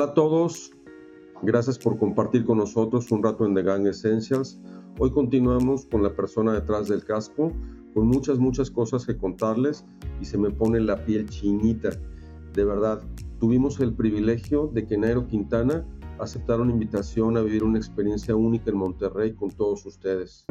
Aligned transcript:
Hola 0.00 0.12
a 0.12 0.14
todos, 0.14 0.72
gracias 1.42 1.78
por 1.78 1.98
compartir 1.98 2.46
con 2.46 2.56
nosotros 2.56 3.12
un 3.12 3.22
rato 3.22 3.44
en 3.44 3.54
The 3.54 3.62
Gang 3.62 3.86
Essentials. 3.86 4.58
Hoy 4.98 5.10
continuamos 5.10 5.84
con 5.84 6.02
la 6.02 6.16
persona 6.16 6.54
detrás 6.54 6.88
del 6.88 7.04
casco, 7.04 7.52
con 7.92 8.06
muchas, 8.06 8.38
muchas 8.38 8.70
cosas 8.70 9.04
que 9.04 9.18
contarles 9.18 9.84
y 10.18 10.24
se 10.24 10.38
me 10.38 10.48
pone 10.48 10.80
la 10.80 11.04
piel 11.04 11.28
chinita. 11.28 11.90
De 12.54 12.64
verdad, 12.64 13.02
tuvimos 13.40 13.78
el 13.80 13.92
privilegio 13.92 14.68
de 14.72 14.86
que 14.86 14.96
Nairo 14.96 15.26
Quintana 15.26 15.86
aceptara 16.18 16.62
una 16.62 16.72
invitación 16.72 17.36
a 17.36 17.42
vivir 17.42 17.62
una 17.62 17.76
experiencia 17.76 18.34
única 18.34 18.70
en 18.70 18.78
Monterrey 18.78 19.34
con 19.34 19.50
todos 19.50 19.84
ustedes. 19.84 20.46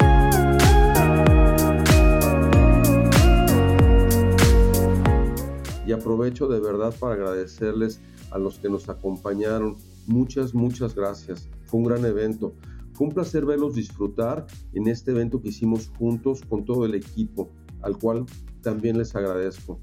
Y 5.87 5.91
aprovecho 5.91 6.47
de 6.47 6.59
verdad 6.59 6.93
para 6.99 7.15
agradecerles 7.15 7.99
a 8.31 8.37
los 8.37 8.59
que 8.59 8.69
nos 8.69 8.89
acompañaron. 8.89 9.75
Muchas, 10.07 10.53
muchas 10.53 10.95
gracias. 10.95 11.49
Fue 11.65 11.79
un 11.79 11.87
gran 11.87 12.05
evento. 12.05 12.53
Fue 12.93 13.07
un 13.07 13.13
placer 13.13 13.45
verlos 13.45 13.75
disfrutar 13.75 14.45
en 14.73 14.87
este 14.87 15.11
evento 15.11 15.41
que 15.41 15.49
hicimos 15.49 15.91
juntos 15.97 16.41
con 16.47 16.65
todo 16.65 16.85
el 16.85 16.95
equipo, 16.95 17.49
al 17.81 17.97
cual 17.97 18.25
también 18.61 18.97
les 18.97 19.15
agradezco. 19.15 19.79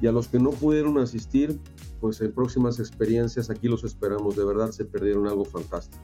Y 0.00 0.06
a 0.06 0.12
los 0.12 0.28
que 0.28 0.38
no 0.38 0.50
pudieron 0.50 0.98
asistir, 0.98 1.58
pues 2.00 2.20
en 2.20 2.32
próximas 2.32 2.78
experiencias 2.78 3.50
aquí 3.50 3.68
los 3.68 3.84
esperamos. 3.84 4.36
De 4.36 4.44
verdad 4.44 4.70
se 4.70 4.84
perdieron 4.84 5.26
algo 5.26 5.44
fantástico. 5.44 6.02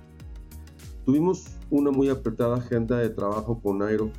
Tuvimos 1.05 1.47
una 1.70 1.92
muy 1.92 2.08
apretada 2.08 2.56
agenda 2.56 2.98
de 2.98 3.10
trabajo 3.10 3.60
con 3.60 3.78
Nairo 3.78 4.10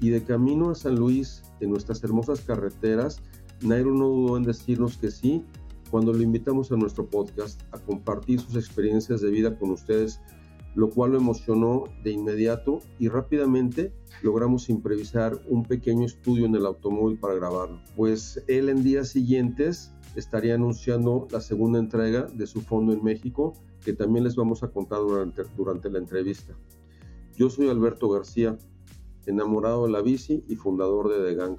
y 0.00 0.10
de 0.10 0.22
camino 0.22 0.70
a 0.70 0.74
San 0.74 0.94
Luis, 0.94 1.42
en 1.60 1.70
nuestras 1.70 2.02
hermosas 2.04 2.40
carreteras, 2.40 3.20
Nairo 3.62 3.92
no 3.92 4.08
dudó 4.08 4.36
en 4.36 4.44
decirnos 4.44 4.96
que 4.96 5.10
sí 5.10 5.44
cuando 5.90 6.12
lo 6.12 6.22
invitamos 6.22 6.70
a 6.72 6.76
nuestro 6.76 7.06
podcast 7.06 7.62
a 7.72 7.78
compartir 7.78 8.40
sus 8.40 8.56
experiencias 8.56 9.20
de 9.20 9.30
vida 9.30 9.58
con 9.58 9.70
ustedes, 9.70 10.20
lo 10.74 10.88
cual 10.90 11.12
lo 11.12 11.18
emocionó 11.18 11.84
de 12.04 12.12
inmediato 12.12 12.78
y 12.98 13.08
rápidamente 13.08 13.92
logramos 14.22 14.68
improvisar 14.68 15.40
un 15.48 15.64
pequeño 15.64 16.06
estudio 16.06 16.46
en 16.46 16.54
el 16.54 16.66
automóvil 16.66 17.18
para 17.18 17.34
grabarlo, 17.34 17.80
pues 17.96 18.42
él 18.46 18.68
en 18.68 18.82
días 18.82 19.08
siguientes 19.08 19.92
estaría 20.14 20.54
anunciando 20.54 21.26
la 21.30 21.40
segunda 21.40 21.78
entrega 21.78 22.22
de 22.22 22.46
su 22.46 22.60
fondo 22.60 22.92
en 22.92 23.02
México, 23.02 23.54
que 23.84 23.92
también 23.92 24.24
les 24.24 24.36
vamos 24.36 24.62
a 24.62 24.68
contar 24.68 25.00
durante, 25.00 25.42
durante 25.56 25.90
la 25.90 25.98
entrevista. 25.98 26.54
Yo 27.36 27.48
soy 27.48 27.68
Alberto 27.68 28.08
García, 28.08 28.58
enamorado 29.26 29.86
de 29.86 29.92
la 29.92 30.02
bici 30.02 30.44
y 30.48 30.56
fundador 30.56 31.08
de 31.08 31.24
The 31.28 31.34
Gang. 31.34 31.58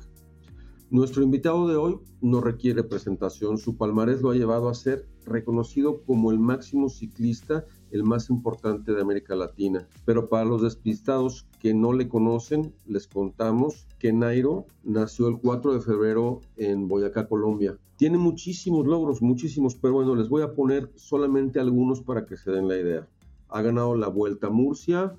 Nuestro 0.91 1.23
invitado 1.23 1.69
de 1.69 1.77
hoy 1.77 1.99
no 2.19 2.41
requiere 2.41 2.83
presentación, 2.83 3.57
su 3.57 3.77
palmarés 3.77 4.21
lo 4.21 4.31
ha 4.31 4.35
llevado 4.35 4.67
a 4.67 4.73
ser 4.73 5.07
reconocido 5.25 6.03
como 6.03 6.31
el 6.31 6.39
máximo 6.39 6.89
ciclista, 6.89 7.63
el 7.91 8.03
más 8.03 8.29
importante 8.29 8.91
de 8.91 8.99
América 8.99 9.33
Latina. 9.37 9.87
Pero 10.03 10.27
para 10.27 10.43
los 10.43 10.61
despistados 10.61 11.47
que 11.61 11.73
no 11.73 11.93
le 11.93 12.09
conocen, 12.09 12.75
les 12.85 13.07
contamos 13.07 13.87
que 13.99 14.11
Nairo 14.11 14.65
nació 14.83 15.29
el 15.29 15.37
4 15.37 15.75
de 15.75 15.79
febrero 15.79 16.41
en 16.57 16.89
Boyacá, 16.89 17.25
Colombia. 17.25 17.77
Tiene 17.95 18.17
muchísimos 18.17 18.85
logros, 18.85 19.21
muchísimos, 19.21 19.75
pero 19.75 19.93
bueno, 19.93 20.13
les 20.13 20.27
voy 20.27 20.41
a 20.41 20.53
poner 20.53 20.91
solamente 20.95 21.61
algunos 21.61 22.01
para 22.01 22.25
que 22.25 22.35
se 22.35 22.51
den 22.51 22.67
la 22.67 22.77
idea. 22.77 23.07
Ha 23.47 23.61
ganado 23.61 23.95
la 23.95 24.09
Vuelta 24.09 24.47
a 24.47 24.49
Murcia, 24.49 25.15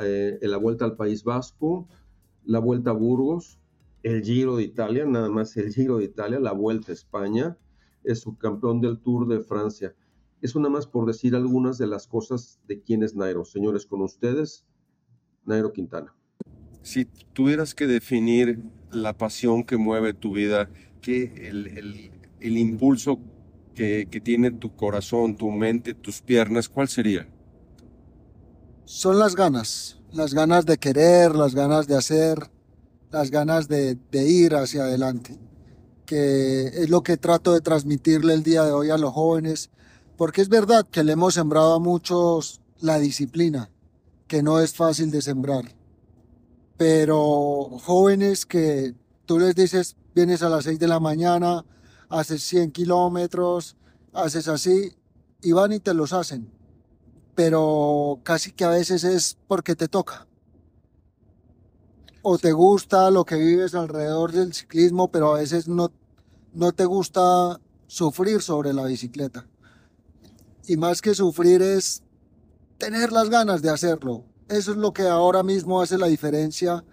eh, 0.00 0.38
la 0.42 0.58
Vuelta 0.58 0.84
al 0.84 0.94
País 0.94 1.24
Vasco, 1.24 1.88
la 2.44 2.60
Vuelta 2.60 2.90
a 2.90 2.94
Burgos, 2.94 3.58
el 4.08 4.22
Giro 4.22 4.56
de 4.56 4.64
Italia, 4.64 5.04
nada 5.04 5.28
más 5.28 5.56
el 5.56 5.72
Giro 5.72 5.98
de 5.98 6.04
Italia, 6.04 6.40
la 6.40 6.52
Vuelta 6.52 6.92
a 6.92 6.94
España, 6.94 7.58
es 8.04 8.20
subcampeón 8.20 8.80
del 8.80 9.00
Tour 9.00 9.28
de 9.28 9.40
Francia. 9.40 9.94
Eso 10.40 10.58
nada 10.60 10.70
más 10.70 10.86
por 10.86 11.06
decir 11.06 11.34
algunas 11.34 11.78
de 11.78 11.86
las 11.86 12.06
cosas 12.06 12.60
de 12.66 12.80
quién 12.80 13.02
es 13.02 13.14
Nairo. 13.14 13.44
Señores, 13.44 13.86
con 13.86 14.00
ustedes, 14.00 14.64
Nairo 15.44 15.72
Quintana. 15.72 16.14
Si 16.82 17.04
tuvieras 17.04 17.74
que 17.74 17.86
definir 17.86 18.62
la 18.90 19.12
pasión 19.12 19.64
que 19.64 19.76
mueve 19.76 20.14
tu 20.14 20.32
vida, 20.32 20.70
que 21.02 21.48
el, 21.48 22.10
el, 22.40 22.56
impulso 22.56 23.20
que, 23.74 24.08
que 24.10 24.20
tiene 24.20 24.52
tu 24.52 24.74
corazón, 24.74 25.36
tu 25.36 25.50
mente, 25.50 25.92
tus 25.92 26.22
piernas, 26.22 26.68
¿cuál 26.68 26.88
sería? 26.88 27.28
Son 28.84 29.18
las 29.18 29.34
ganas, 29.34 30.00
las 30.12 30.32
ganas 30.32 30.64
de 30.64 30.78
querer, 30.78 31.34
las 31.34 31.54
ganas 31.54 31.86
de 31.86 31.96
hacer, 31.96 32.38
las 33.10 33.30
ganas 33.30 33.68
de, 33.68 33.98
ir 34.12 34.54
hacia 34.54 34.82
adelante, 34.82 35.38
que 36.04 36.66
es 36.66 36.90
lo 36.90 37.02
que 37.02 37.16
trato 37.16 37.52
de 37.52 37.60
transmitirle 37.60 38.34
el 38.34 38.42
día 38.42 38.64
de 38.64 38.72
hoy 38.72 38.90
a 38.90 38.98
los 38.98 39.12
jóvenes, 39.12 39.70
porque 40.16 40.42
es 40.42 40.48
verdad 40.48 40.86
que 40.90 41.04
le 41.04 41.12
hemos 41.12 41.34
sembrado 41.34 41.74
a 41.74 41.78
muchos 41.78 42.60
la 42.80 42.98
disciplina, 42.98 43.70
que 44.26 44.42
no 44.42 44.60
es 44.60 44.74
fácil 44.74 45.10
de 45.10 45.22
sembrar, 45.22 45.74
pero 46.76 47.70
jóvenes 47.82 48.46
que 48.46 48.94
tú 49.26 49.38
les 49.38 49.54
dices, 49.54 49.96
vienes 50.14 50.42
a 50.42 50.48
las 50.48 50.64
6 50.64 50.78
de 50.78 50.88
la 50.88 51.00
mañana, 51.00 51.64
haces 52.08 52.42
100 52.42 52.72
kilómetros, 52.72 53.76
haces 54.12 54.48
así, 54.48 54.92
y 55.40 55.52
van 55.52 55.72
y 55.72 55.80
te 55.80 55.94
los 55.94 56.12
hacen, 56.12 56.50
pero 57.34 58.20
casi 58.22 58.52
que 58.52 58.64
a 58.64 58.70
veces 58.70 59.04
es 59.04 59.38
porque 59.46 59.76
te 59.76 59.88
toca 59.88 60.27
o 62.28 62.36
te 62.36 62.52
gusta 62.52 63.10
lo 63.10 63.24
que 63.24 63.36
vives 63.36 63.74
alrededor 63.74 64.32
del 64.32 64.52
ciclismo, 64.52 65.10
pero 65.10 65.34
a 65.34 65.38
veces 65.38 65.66
no, 65.66 65.90
no 66.52 66.72
te 66.72 66.84
gusta 66.84 67.58
sufrir 67.86 68.42
sobre 68.42 68.74
la 68.74 68.84
bicicleta. 68.84 69.46
Y 70.66 70.76
más 70.76 71.00
que 71.00 71.14
sufrir 71.14 71.62
es 71.62 72.02
tener 72.76 73.12
las 73.12 73.30
ganas 73.30 73.62
de 73.62 73.70
hacerlo. 73.70 74.24
Eso 74.48 74.72
es 74.72 74.76
lo 74.76 74.92
que 74.92 75.04
ahora 75.04 75.42
mismo 75.42 75.80
hace 75.80 75.96
la 75.96 76.06
diferencia 76.06 76.84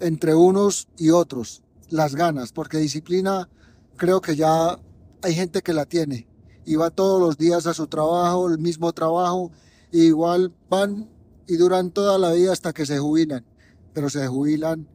entre 0.00 0.34
unos 0.34 0.88
y 0.98 1.10
otros, 1.10 1.62
las 1.88 2.16
ganas, 2.16 2.50
porque 2.50 2.78
disciplina 2.78 3.48
creo 3.96 4.20
que 4.20 4.34
ya 4.34 4.80
hay 5.22 5.34
gente 5.34 5.62
que 5.62 5.72
la 5.72 5.86
tiene 5.86 6.26
y 6.64 6.74
va 6.74 6.90
todos 6.90 7.20
los 7.20 7.38
días 7.38 7.68
a 7.68 7.74
su 7.74 7.86
trabajo, 7.86 8.48
el 8.48 8.58
mismo 8.58 8.92
trabajo, 8.92 9.52
igual 9.92 10.52
van 10.68 11.08
y 11.46 11.56
duran 11.58 11.92
toda 11.92 12.18
la 12.18 12.32
vida 12.32 12.52
hasta 12.52 12.72
que 12.72 12.86
se 12.86 12.98
jubilan 12.98 13.44
pero 13.94 14.10
se 14.10 14.26
jubilan 14.26 14.86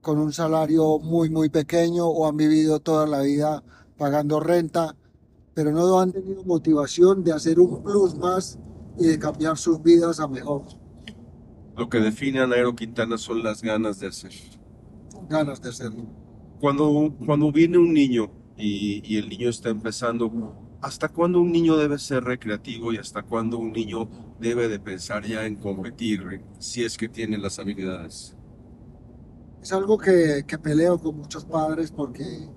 con 0.00 0.18
un 0.18 0.32
salario 0.32 0.98
muy, 0.98 1.28
muy 1.28 1.50
pequeño 1.50 2.06
o 2.06 2.26
han 2.26 2.36
vivido 2.36 2.80
toda 2.80 3.06
la 3.06 3.20
vida 3.20 3.62
pagando 3.98 4.40
renta, 4.40 4.96
pero 5.54 5.70
no 5.70 6.00
han 6.00 6.12
tenido 6.12 6.42
motivación 6.44 7.22
de 7.22 7.32
hacer 7.32 7.60
un 7.60 7.82
plus 7.82 8.14
más 8.14 8.58
y 8.98 9.06
de 9.06 9.18
cambiar 9.18 9.58
sus 9.58 9.82
vidas 9.82 10.18
a 10.18 10.28
mejor. 10.28 10.62
Lo 11.76 11.88
que 11.88 11.98
define 11.98 12.40
a 12.40 12.46
Nairo 12.46 12.74
Quintana 12.74 13.18
son 13.18 13.42
las 13.42 13.62
ganas 13.62 14.00
de 14.00 14.08
hacer. 14.08 14.32
Ganas 15.28 15.60
de 15.60 15.68
hacerlo. 15.68 16.06
Cuando, 16.60 17.14
cuando 17.24 17.52
viene 17.52 17.78
un 17.78 17.92
niño 17.92 18.30
y, 18.56 19.02
y 19.04 19.18
el 19.18 19.28
niño 19.28 19.50
está 19.50 19.68
empezando, 19.68 20.32
¿hasta 20.80 21.08
cuándo 21.08 21.40
un 21.40 21.52
niño 21.52 21.76
debe 21.76 21.98
ser 21.98 22.24
recreativo 22.24 22.92
y 22.92 22.96
hasta 22.96 23.22
cuándo 23.22 23.58
un 23.58 23.72
niño 23.72 24.08
debe 24.40 24.68
de 24.68 24.80
pensar 24.80 25.26
ya 25.26 25.44
en 25.44 25.56
competir 25.56 26.40
si 26.58 26.82
es 26.82 26.96
que 26.96 27.08
tiene 27.08 27.36
las 27.36 27.58
habilidades? 27.58 28.37
Es 29.62 29.72
algo 29.72 29.98
que, 29.98 30.44
que, 30.46 30.58
peleo 30.58 30.98
con 30.98 31.16
muchos 31.16 31.44
padres 31.44 31.90
porque 31.90 32.48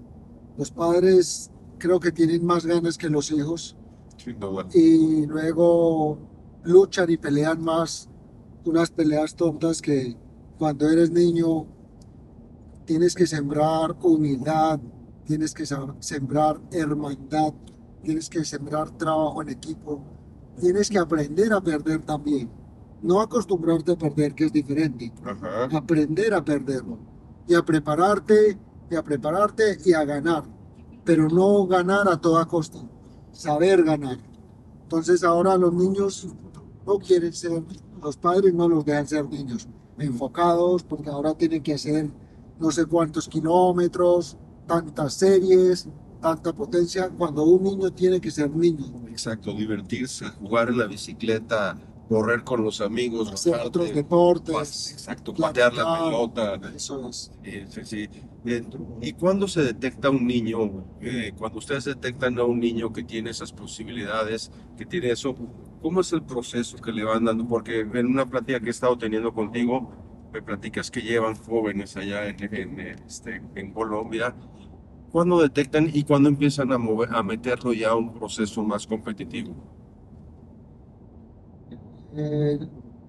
los 0.58 0.72
padres 0.72 1.52
creo 1.78 2.00
que 2.00 2.12
tienen 2.12 2.46
más 2.46 2.66
ganas 2.66 2.98
que 2.98 3.10
los 3.10 3.32
hijos. 3.32 3.76
Y 4.74 5.26
luego 5.26 6.20
luchan 6.64 7.10
y 7.10 7.18
pelean 7.18 7.62
más 7.62 8.08
unas 8.66 8.92
peleas 8.92 9.36
tontas 9.36 9.82
que 9.82 10.16
cuando 10.60 10.88
eres 10.88 11.10
niño 11.10 11.66
tienes 12.86 13.16
que 13.16 13.26
sembrar 13.26 13.96
humildad, 14.04 14.80
tienes 15.26 15.56
que 15.56 15.66
sembrar 15.66 16.62
hermandad, 16.72 17.54
tienes 18.04 18.30
que 18.30 18.46
sembrar 18.46 18.92
trabajo 18.92 19.42
en 19.42 19.50
equipo, 19.50 20.04
tienes 20.60 20.90
que 20.90 21.00
aprender 21.00 21.52
a 21.52 21.62
perder 21.62 22.04
también 22.04 22.61
no 23.02 23.22
acostumbrarte 23.22 23.94
a 23.94 23.98
perder, 23.98 24.34
que 24.36 24.46
es 24.46 24.54
diferente. 24.54 25.12
Aprender 25.72 26.34
a 26.34 26.44
perderlo. 26.44 27.00
Y 27.48 27.56
a 27.56 27.64
prepararte, 27.64 28.58
y 28.90 28.96
a 28.96 29.04
prepararte 29.04 29.78
y 29.86 29.94
a 29.94 30.04
ganar. 30.06 30.44
Pero 31.04 31.28
no 31.28 31.66
ganar 31.66 32.08
a 32.08 32.18
toda 32.18 32.46
costa. 32.46 32.80
Saber 33.32 33.84
ganar. 33.84 34.20
Entonces 34.84 35.24
ahora 35.24 35.58
los 35.58 35.74
niños 35.74 36.28
no 36.86 37.00
quieren 37.00 37.34
ser, 37.34 37.64
los 38.02 38.18
padres 38.18 38.54
no 38.54 38.68
los 38.68 38.86
dejan 38.86 39.08
ser 39.08 39.28
niños 39.30 39.68
enfocados 39.98 40.84
porque 40.84 41.10
ahora 41.10 41.34
tienen 41.34 41.62
que 41.62 41.76
hacer 41.76 42.10
no 42.60 42.72
sé 42.72 42.86
cuántos 42.86 43.28
kilómetros, 43.28 44.38
tantas 44.68 45.14
series, 45.14 45.88
tanta 46.22 46.54
potencia, 46.54 47.10
cuando 47.10 47.44
un 47.44 47.64
niño 47.64 47.92
tiene 47.92 48.22
que 48.22 48.30
ser 48.30 48.52
niño. 48.52 48.86
Exacto, 49.10 49.54
divertirse, 49.54 50.26
jugar 50.40 50.70
en 50.70 50.78
la 50.78 50.86
bicicleta, 50.86 51.78
correr 52.12 52.44
con 52.44 52.62
los 52.62 52.82
amigos, 52.82 53.32
hacer 53.32 53.56
otros 53.56 53.96
deportes, 53.96 54.92
exacto, 54.92 55.34
patear 55.34 55.74
la 55.74 55.98
pelota. 55.98 56.60
Eso 56.76 57.08
es. 57.08 57.32
Sí, 57.70 57.86
sí, 57.86 58.10
¿Y 59.00 59.14
cuándo 59.14 59.48
se 59.48 59.64
detecta 59.64 60.10
un 60.10 60.28
niño? 60.28 60.84
Eh, 61.00 61.32
cuando 61.38 61.60
ustedes 61.60 61.86
detectan 61.86 62.38
a 62.38 62.44
un 62.44 62.60
niño 62.60 62.92
que 62.92 63.04
tiene 63.04 63.30
esas 63.30 63.54
posibilidades, 63.54 64.52
que 64.78 64.86
tiene 64.86 65.12
eso, 65.12 65.34
¿cómo 65.82 66.02
es 66.02 66.12
el 66.12 66.22
proceso 66.24 66.76
que 66.80 66.92
le 66.92 67.06
van 67.06 67.24
dando? 67.24 67.48
Porque 67.48 67.80
en 67.80 68.08
una 68.08 68.26
plática 68.26 68.60
que 68.60 68.68
he 68.68 68.72
estado 68.72 68.98
teniendo 68.98 69.34
contigo, 69.34 69.94
me 70.34 70.42
platicas 70.42 70.92
que 70.92 71.02
llevan 71.02 71.36
jóvenes 71.36 71.96
allá 71.96 72.28
en, 72.28 72.54
en, 72.54 72.80
este, 73.06 73.42
en 73.56 73.72
Colombia. 73.72 74.36
¿Cuándo 75.14 75.42
detectan 75.42 75.90
y 75.94 76.04
cuándo 76.04 76.28
empiezan 76.28 76.74
a, 76.74 76.78
mover, 76.78 77.16
a 77.16 77.24
meterlo 77.24 77.72
ya 77.72 77.92
a 77.92 77.96
un 77.96 78.14
proceso 78.14 78.62
más 78.64 78.86
competitivo? 78.86 79.81
Eh, 82.16 82.60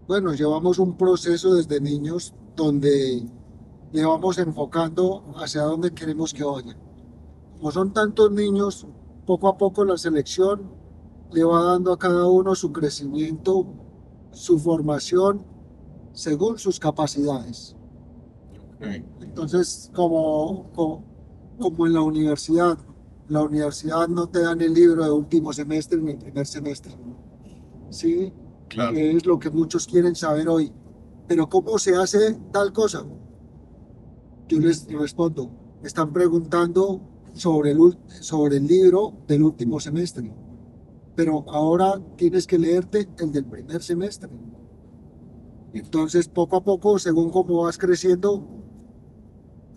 bueno, 0.06 0.32
llevamos 0.34 0.78
un 0.78 0.96
proceso 0.96 1.54
desde 1.54 1.80
niños 1.80 2.34
donde 2.56 3.22
le 3.92 4.04
vamos 4.04 4.38
enfocando 4.38 5.24
hacia 5.36 5.62
dónde 5.62 5.92
queremos 5.92 6.32
que 6.32 6.44
vaya. 6.44 6.76
Como 7.56 7.70
son 7.70 7.92
tantos 7.92 8.30
niños, 8.30 8.86
poco 9.26 9.48
a 9.48 9.56
poco 9.56 9.84
la 9.84 9.96
selección 9.96 10.70
le 11.32 11.44
va 11.44 11.62
dando 11.62 11.92
a 11.92 11.98
cada 11.98 12.26
uno 12.26 12.54
su 12.54 12.72
crecimiento, 12.72 13.66
su 14.32 14.58
formación, 14.58 15.44
según 16.12 16.58
sus 16.58 16.78
capacidades. 16.78 17.76
Entonces, 19.20 19.90
como, 19.94 20.70
como, 21.58 21.86
en 21.86 21.92
la 21.92 22.02
universidad, 22.02 22.76
la 23.28 23.42
universidad 23.42 24.08
no 24.08 24.28
te 24.28 24.40
dan 24.40 24.60
el 24.60 24.74
libro 24.74 25.04
de 25.04 25.10
último 25.10 25.52
semestre 25.52 25.98
ni 25.98 26.14
primer 26.14 26.46
semestre. 26.46 26.92
¿Sí? 27.90 28.32
Claro. 28.72 28.96
es 28.96 29.26
lo 29.26 29.38
que 29.38 29.50
muchos 29.50 29.86
quieren 29.86 30.14
saber 30.14 30.48
hoy. 30.48 30.72
Pero 31.28 31.48
¿cómo 31.48 31.78
se 31.78 31.94
hace 31.94 32.38
tal 32.52 32.72
cosa? 32.72 33.04
Yo 34.48 34.58
les 34.58 34.86
respondo, 34.90 35.50
están 35.82 36.12
preguntando 36.12 37.00
sobre 37.34 37.72
el, 37.72 37.98
sobre 38.20 38.56
el 38.56 38.66
libro 38.66 39.12
del 39.28 39.42
último 39.42 39.78
semestre, 39.78 40.32
pero 41.14 41.44
ahora 41.50 42.00
tienes 42.16 42.46
que 42.46 42.58
leerte 42.58 43.08
el 43.18 43.30
del 43.32 43.44
primer 43.44 43.82
semestre. 43.82 44.30
Entonces, 45.74 46.28
poco 46.28 46.56
a 46.56 46.64
poco, 46.64 46.98
según 46.98 47.30
cómo 47.30 47.62
vas 47.62 47.78
creciendo, 47.78 48.46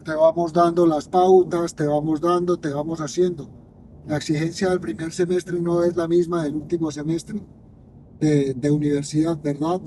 te 0.04 0.14
vamos 0.14 0.52
dando 0.52 0.86
las 0.86 1.08
pautas, 1.08 1.76
te 1.76 1.86
vamos 1.86 2.20
dando, 2.22 2.58
te 2.58 2.70
vamos 2.70 3.00
haciendo. 3.00 3.50
La 4.08 4.18
exigencia 4.18 4.70
del 4.70 4.80
primer 4.80 5.12
semestre 5.12 5.60
no 5.60 5.84
es 5.84 5.96
la 5.96 6.08
misma 6.08 6.44
del 6.44 6.56
último 6.56 6.92
semestre 6.92 7.42
de, 8.20 8.54
de 8.54 8.72
universidad, 8.72 9.42
¿verdad? 9.42 9.82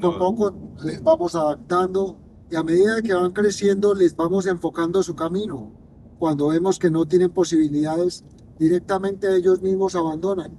poco 0.00 0.06
a 0.06 0.18
poco 0.18 0.54
les 0.84 1.02
vamos 1.02 1.34
adaptando 1.34 2.16
y 2.50 2.56
a 2.56 2.62
medida 2.62 3.02
que 3.02 3.14
van 3.14 3.32
creciendo 3.32 3.94
les 3.94 4.14
vamos 4.14 4.46
enfocando 4.46 5.02
su 5.02 5.14
camino. 5.14 5.72
Cuando 6.18 6.48
vemos 6.48 6.78
que 6.78 6.90
no 6.90 7.06
tienen 7.06 7.30
posibilidades, 7.30 8.24
directamente 8.58 9.34
ellos 9.34 9.60
mismos 9.60 9.94
abandonan. 9.96 10.52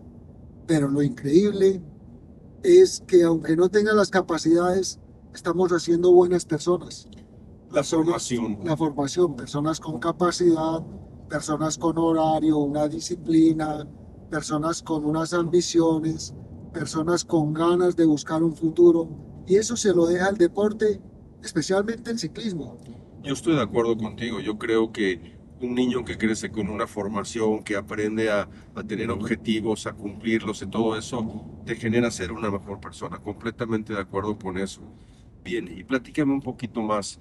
Pero 0.65 0.89
lo 0.89 1.01
increíble 1.01 1.81
es 2.63 3.01
que 3.07 3.23
aunque 3.23 3.55
no 3.55 3.69
tengan 3.69 3.95
las 3.95 4.09
capacidades, 4.09 4.99
estamos 5.33 5.71
haciendo 5.71 6.11
buenas 6.11 6.45
personas. 6.45 7.07
La 7.71 7.83
formación. 7.83 8.59
La 8.63 8.75
formación, 8.75 9.35
personas 9.35 9.79
con 9.79 9.99
capacidad, 9.99 10.83
personas 11.29 11.77
con 11.77 11.97
horario, 11.97 12.57
una 12.57 12.87
disciplina, 12.87 13.87
personas 14.29 14.81
con 14.81 15.05
unas 15.05 15.33
ambiciones, 15.33 16.33
personas 16.73 17.23
con 17.23 17.53
ganas 17.53 17.95
de 17.95 18.05
buscar 18.05 18.43
un 18.43 18.55
futuro. 18.55 19.07
Y 19.47 19.55
eso 19.55 19.77
se 19.77 19.93
lo 19.93 20.07
deja 20.07 20.29
el 20.29 20.37
deporte 20.37 20.99
especialmente 21.43 22.11
el 22.11 22.19
ciclismo. 22.19 22.77
Yo 23.21 23.33
estoy 23.33 23.55
de 23.55 23.61
acuerdo 23.61 23.97
contigo, 23.97 24.39
yo 24.39 24.57
creo 24.57 24.91
que 24.91 25.37
un 25.61 25.75
niño 25.75 26.03
que 26.03 26.17
crece 26.17 26.51
con 26.51 26.69
una 26.69 26.87
formación, 26.87 27.63
que 27.63 27.75
aprende 27.75 28.29
a, 28.29 28.49
a, 28.75 28.83
tener 28.83 29.09
objetivos, 29.11 29.87
a 29.87 29.93
cumplirlos 29.93 30.61
y 30.61 30.67
todo 30.67 30.97
eso, 30.97 31.45
te 31.65 31.75
genera 31.75 32.11
ser 32.11 32.33
una 32.33 32.51
mejor 32.51 32.81
persona. 32.81 33.17
Completamente 33.19 33.93
de 33.93 33.99
acuerdo 33.99 34.37
con 34.37 34.57
eso. 34.57 34.81
Bien, 35.43 35.69
y 35.73 35.83
platícame 35.83 36.33
un 36.33 36.41
poquito 36.41 36.81
más. 36.81 37.19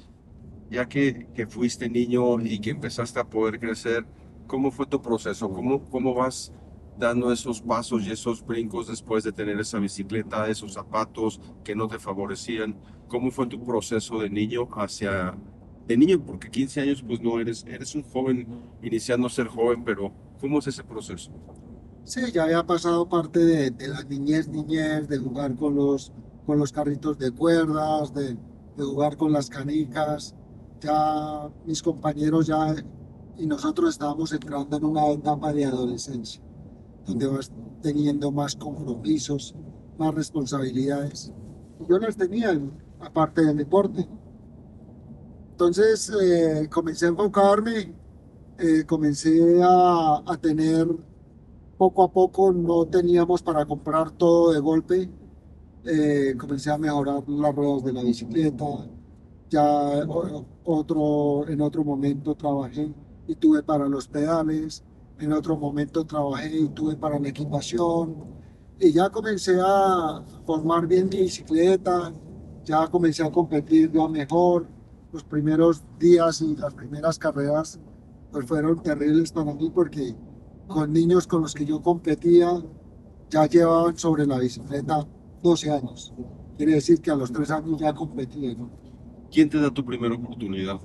Ya 0.71 0.89
que, 0.89 1.29
que 1.35 1.47
fuiste 1.47 1.89
niño 1.89 2.41
y 2.41 2.59
que 2.59 2.71
empezaste 2.71 3.21
a 3.21 3.25
poder 3.25 3.61
crecer, 3.61 4.07
¿cómo 4.47 4.71
fue 4.71 4.87
tu 4.87 5.01
proceso? 5.01 5.53
¿Cómo, 5.53 5.85
cómo 5.91 6.15
vas 6.15 6.53
dando 7.03 7.33
esos 7.33 7.61
pasos 7.61 8.07
y 8.07 8.11
esos 8.11 8.45
brincos 8.47 8.87
después 8.87 9.25
de 9.25 9.33
tener 9.33 9.59
esa 9.59 9.79
bicicleta, 9.79 10.49
esos 10.49 10.73
zapatos 10.73 11.41
que 11.65 11.75
no 11.75 11.89
te 11.89 11.99
favorecían? 11.99 12.77
¿Cómo 13.09 13.31
fue 13.31 13.47
tu 13.47 13.63
proceso 13.63 14.21
de 14.21 14.31
niño 14.31 14.69
hacia... 14.77 15.37
De 15.87 15.97
niño, 15.97 16.25
porque 16.25 16.49
15 16.49 16.81
años 16.81 17.05
pues 17.05 17.21
no 17.21 17.41
eres, 17.41 17.65
eres 17.67 17.95
un 17.97 18.05
joven 18.05 18.47
iniciando 18.83 19.27
a 19.27 19.31
ser 19.31 19.49
joven, 19.49 19.83
pero 19.85 20.13
¿cómo 20.41 20.61
es 20.61 20.69
ese 20.69 20.85
proceso? 20.85 21.33
Sí, 22.05 22.21
ya 22.33 22.45
había 22.45 22.65
pasado 22.65 23.09
parte 23.09 23.41
de, 23.41 23.71
de 23.73 23.89
la 23.89 24.03
niñez, 24.05 24.49
niñez, 24.49 25.09
de 25.09 25.19
jugar 25.19 25.57
con 25.57 25.75
los, 25.75 26.13
con 26.47 26.59
los 26.59 26.71
carritos 26.71 27.19
de 27.19 27.33
cuerdas, 27.33 28.15
de, 28.15 28.35
de 28.77 28.85
jugar 28.85 29.17
con 29.17 29.33
las 29.33 29.51
canicas. 29.51 30.37
Ya 30.81 31.51
mis 31.67 31.83
compañeros 31.83 32.47
ya 32.47 32.77
y 33.37 33.47
nosotros 33.47 33.91
estábamos 33.91 34.33
entrando 34.33 34.77
en 34.77 34.85
una 34.85 35.09
etapa 35.09 35.53
de 35.53 35.65
adolescencia 35.65 36.41
donde 37.07 37.27
vas 37.27 37.51
teniendo 37.81 38.31
más 38.31 38.57
compromisos, 38.57 39.55
más 39.99 40.15
responsabilidades. 40.15 41.33
Yo 41.89 41.99
las 41.99 42.17
tenía, 42.17 42.59
aparte 43.01 43.45
del 43.45 43.57
deporte. 43.57 44.09
Entonces 45.53 46.11
eh, 46.21 46.69
comencé 46.71 47.07
a 47.07 47.09
enfocarme, 47.11 47.95
eh, 48.59 48.85
comencé 48.87 49.61
a, 49.63 50.23
a, 50.27 50.37
tener, 50.37 50.87
poco 51.77 52.05
a 52.05 52.13
poco 52.13 52.53
no 52.53 52.85
teníamos 52.87 53.43
para 53.43 53.65
comprar 53.67 54.11
todo 54.13 54.53
de 54.53 54.61
golpe, 54.61 55.11
eh, 55.85 56.35
comencé 56.39 56.71
a 56.71 56.79
mejorar 56.79 57.23
las 57.29 57.55
ruedas 57.55 57.85
de 57.85 57.93
la 57.93 58.03
bicicleta, 58.03 58.65
ya 59.51 60.07
otro, 60.65 61.49
en 61.49 61.61
otro 61.61 61.85
momento 61.85 62.35
trabajé 62.35 62.93
y 63.27 63.35
tuve 63.35 63.63
para 63.63 63.89
los 63.89 64.09
pedales, 64.09 64.85
en 65.25 65.33
otro 65.33 65.57
momento 65.57 66.05
trabajé 66.05 66.57
y 66.57 66.69
tuve 66.69 66.97
para 66.97 67.19
la 67.19 67.29
equipación 67.29 68.17
y 68.81 68.93
ya 68.93 69.09
comencé 69.11 69.57
a 69.65 70.23
formar 70.45 70.87
bien 70.87 71.09
mi 71.09 71.19
bicicleta, 71.23 72.13
ya 72.65 72.89
comencé 72.89 73.23
a 73.25 73.31
competir 73.31 73.93
ya 73.93 74.09
mejor. 74.09 74.67
Los 75.13 75.23
primeros 75.23 75.83
días 75.99 76.41
y 76.41 76.57
las 76.57 76.75
primeras 76.75 77.19
carreras 77.19 77.79
pues 78.31 78.47
fueron 78.47 78.83
terribles 78.83 79.31
para 79.31 79.53
mí 79.55 79.71
porque 79.71 80.17
con 80.67 80.93
niños 80.93 81.27
con 81.27 81.43
los 81.43 81.55
que 81.55 81.67
yo 81.67 81.83
competía 81.83 82.51
ya 83.29 83.47
llevaban 83.47 83.97
sobre 83.97 84.27
la 84.27 84.39
bicicleta 84.39 85.07
12 85.43 85.71
años. 85.71 86.13
Quiere 86.57 86.75
decir 86.75 87.01
que 87.01 87.11
a 87.11 87.15
los 87.15 87.31
3 87.31 87.51
años 87.51 87.81
ya 87.81 87.95
competía. 87.95 88.57
¿Quién 89.31 89.49
te 89.49 89.61
da 89.61 89.71
tu 89.71 89.85
primera 89.85 90.15
oportunidad? 90.15 90.81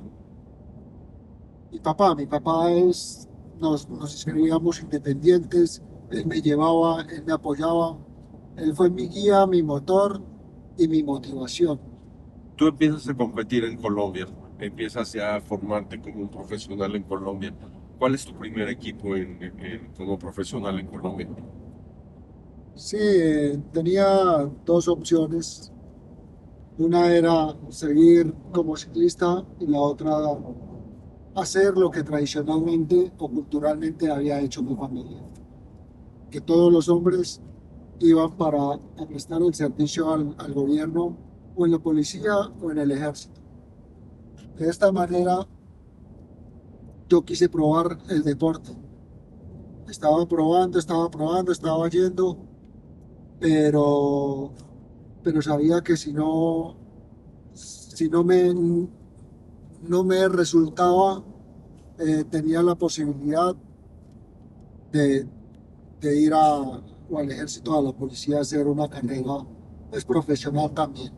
Mi 1.71 1.79
papá, 1.79 2.13
mi 2.15 2.25
papá 2.25 2.71
es 2.71 3.27
nos, 3.59 3.89
nos 3.89 4.13
escribíamos 4.15 4.81
independientes, 4.81 5.81
él 6.11 6.25
me 6.25 6.41
llevaba, 6.41 7.01
él 7.01 7.23
me 7.25 7.33
apoyaba, 7.33 7.97
él 8.57 8.73
fue 8.73 8.89
mi 8.89 9.07
guía, 9.07 9.45
mi 9.45 9.61
motor 9.61 10.21
y 10.77 10.87
mi 10.87 11.03
motivación. 11.03 11.79
Tú 12.55 12.67
empiezas 12.67 13.07
a 13.07 13.13
competir 13.13 13.63
en 13.65 13.77
Colombia, 13.77 14.27
empiezas 14.59 15.13
ya 15.13 15.35
a 15.35 15.41
formarte 15.41 16.01
como 16.01 16.21
un 16.21 16.29
profesional 16.29 16.95
en 16.95 17.03
Colombia. 17.03 17.53
¿Cuál 17.99 18.15
es 18.15 18.25
tu 18.25 18.33
primer 18.33 18.69
equipo 18.69 19.15
en, 19.15 19.37
como 19.95 20.17
profesional 20.17 20.79
en 20.79 20.87
Colombia? 20.87 21.27
Sí, 22.75 22.97
tenía 23.71 24.05
dos 24.65 24.87
opciones. 24.87 25.71
Una 26.77 27.11
era 27.11 27.55
seguir 27.69 28.33
como 28.51 28.75
ciclista 28.75 29.43
y 29.59 29.65
la 29.65 29.79
otra 29.79 30.15
hacer 31.37 31.77
lo 31.77 31.91
que 31.91 32.03
tradicionalmente 32.03 33.11
o 33.19 33.29
culturalmente 33.29 34.11
había 34.11 34.41
hecho 34.41 34.63
mi 34.63 34.75
familia. 34.75 35.21
Que 36.31 36.41
todos 36.41 36.73
los 36.73 36.89
hombres 36.89 37.41
iban 37.99 38.35
para 38.35 38.79
prestar 39.07 39.41
el 39.43 39.53
servicio 39.53 40.11
al, 40.11 40.35
al 40.39 40.53
gobierno 40.53 41.15
o 41.55 41.65
en 41.65 41.71
la 41.71 41.79
policía 41.79 42.33
o 42.61 42.71
en 42.71 42.79
el 42.79 42.91
ejército. 42.91 43.39
De 44.57 44.67
esta 44.67 44.91
manera 44.91 45.47
yo 47.07 47.23
quise 47.23 47.47
probar 47.47 47.99
el 48.09 48.23
deporte. 48.23 48.71
Estaba 49.87 50.27
probando, 50.27 50.79
estaba 50.79 51.09
probando, 51.09 51.51
estaba 51.51 51.87
yendo, 51.87 52.37
pero, 53.39 54.51
pero 55.23 55.41
sabía 55.41 55.81
que 55.81 55.95
si 55.95 56.11
no, 56.11 56.75
si 57.53 58.09
no 58.09 58.23
me 58.23 58.51
no 59.81 60.03
me 60.03 60.27
resultaba, 60.27 61.23
eh, 61.99 62.23
tenía 62.29 62.61
la 62.61 62.75
posibilidad 62.75 63.55
de, 64.91 65.27
ir 66.01 66.33
a, 66.33 66.55
al 66.55 67.31
ejército, 67.31 67.77
a 67.77 67.81
la 67.81 67.91
policía, 67.91 68.37
a 68.37 68.41
hacer 68.41 68.67
una 68.67 68.89
carrera 68.89 69.45
pues, 69.89 70.05
profesional 70.05 70.71
también. 70.73 71.11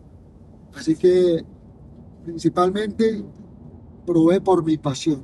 Así 0.75 0.95
que 0.95 1.43
principalmente 2.23 3.23
probé 4.05 4.41
por 4.41 4.63
mi 4.63 4.77
pasión. 4.77 5.23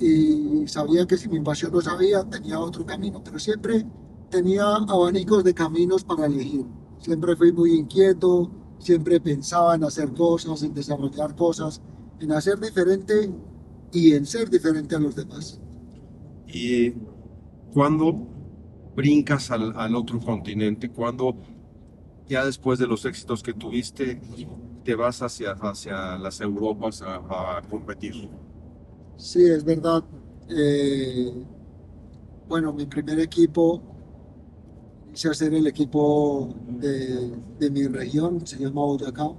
Y 0.00 0.66
sabía 0.68 1.06
que 1.06 1.16
si 1.16 1.28
mi 1.28 1.40
pasión 1.40 1.72
no 1.72 1.80
sabía, 1.80 2.24
tenía 2.24 2.60
otro 2.60 2.86
camino, 2.86 3.22
pero 3.22 3.38
siempre 3.38 3.84
tenía 4.30 4.64
abanicos 4.88 5.44
de 5.44 5.54
caminos 5.54 6.04
para 6.04 6.26
elegir. 6.26 6.64
Siempre 7.00 7.36
fui 7.36 7.52
muy 7.52 7.72
inquieto, 7.72 8.50
siempre 8.78 9.20
pensaba 9.20 9.74
en 9.74 9.84
hacer 9.84 10.12
cosas, 10.12 10.62
en 10.62 10.74
desarrollar 10.74 11.34
cosas, 11.34 11.80
en 12.20 12.32
hacer 12.32 12.58
diferente 12.58 13.30
y 13.92 14.12
en 14.12 14.26
ser 14.26 14.50
diferente 14.50 14.96
a 14.96 14.98
los 14.98 15.14
demás. 15.14 15.60
¿Y 16.46 16.92
cuando 17.72 18.26
brincas 18.94 19.50
al, 19.50 19.76
al 19.76 19.94
otro 19.94 20.18
continente? 20.18 20.90
cuando 20.90 21.36
ya 22.28 22.44
después 22.44 22.78
de 22.78 22.86
los 22.86 23.04
éxitos 23.04 23.42
que 23.42 23.54
tuviste, 23.54 24.20
te 24.84 24.94
vas 24.94 25.22
hacia, 25.22 25.52
hacia 25.52 26.18
las 26.18 26.40
Europas 26.40 27.02
a, 27.02 27.62
competir? 27.68 28.28
Sí, 29.16 29.44
es 29.44 29.64
verdad. 29.64 30.04
Eh, 30.50 31.32
bueno, 32.48 32.72
mi 32.72 32.86
primer 32.86 33.18
equipo, 33.20 33.82
hice 35.18 35.30
hacer 35.30 35.52
el 35.52 35.66
equipo 35.66 36.54
de, 36.68 37.32
de 37.58 37.70
mi 37.72 37.88
región, 37.88 38.46
se 38.46 38.56
llama 38.56 38.82
Boyacá. 38.82 39.32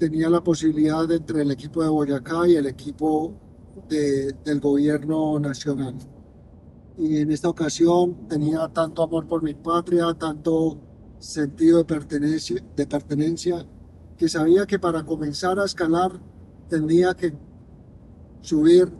Tenía 0.00 0.28
la 0.28 0.42
posibilidad 0.42 1.08
entre 1.12 1.42
el 1.42 1.52
equipo 1.52 1.80
de 1.80 1.88
Boyacá 1.88 2.48
y 2.48 2.56
el 2.56 2.66
equipo 2.66 3.34
de, 3.88 4.32
del 4.44 4.58
gobierno 4.58 5.38
nacional 5.38 5.94
y 6.98 7.18
en 7.18 7.30
esta 7.30 7.48
ocasión 7.48 8.26
tenía 8.26 8.66
tanto 8.68 9.04
amor 9.04 9.28
por 9.28 9.44
mi 9.44 9.54
patria, 9.54 10.12
tanto 10.14 10.78
sentido 11.20 11.78
de 11.78 11.84
pertenencia, 11.84 12.64
de 12.74 12.86
pertenencia, 12.86 13.64
que 14.16 14.28
sabía 14.28 14.66
que 14.66 14.80
para 14.80 15.04
comenzar 15.04 15.60
a 15.60 15.66
escalar 15.66 16.18
tendría 16.68 17.14
que 17.14 17.32
subir 18.40 18.90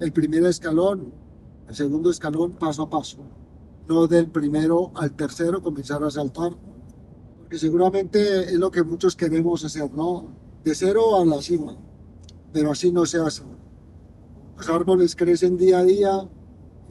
el 0.00 0.12
primer 0.12 0.44
escalón, 0.44 1.12
el 1.68 1.74
segundo 1.74 2.10
escalón 2.10 2.52
paso 2.52 2.84
a 2.84 2.88
paso, 2.88 3.18
no 3.92 4.06
del 4.06 4.28
primero 4.28 4.90
al 4.94 5.12
tercero 5.12 5.62
comenzar 5.62 6.02
a 6.02 6.10
saltar, 6.10 6.52
porque 7.38 7.58
seguramente 7.58 8.44
es 8.44 8.54
lo 8.54 8.70
que 8.70 8.82
muchos 8.82 9.14
queremos 9.16 9.64
hacer, 9.64 9.92
¿no? 9.92 10.34
De 10.64 10.74
cero 10.74 11.16
a 11.20 11.24
la 11.24 11.42
cima, 11.42 11.76
pero 12.52 12.72
así 12.72 12.90
no 12.90 13.06
se 13.06 13.18
hace. 13.18 13.42
Los 14.56 14.68
árboles 14.68 15.16
crecen 15.16 15.56
día 15.56 15.78
a 15.78 15.84
día, 15.84 16.28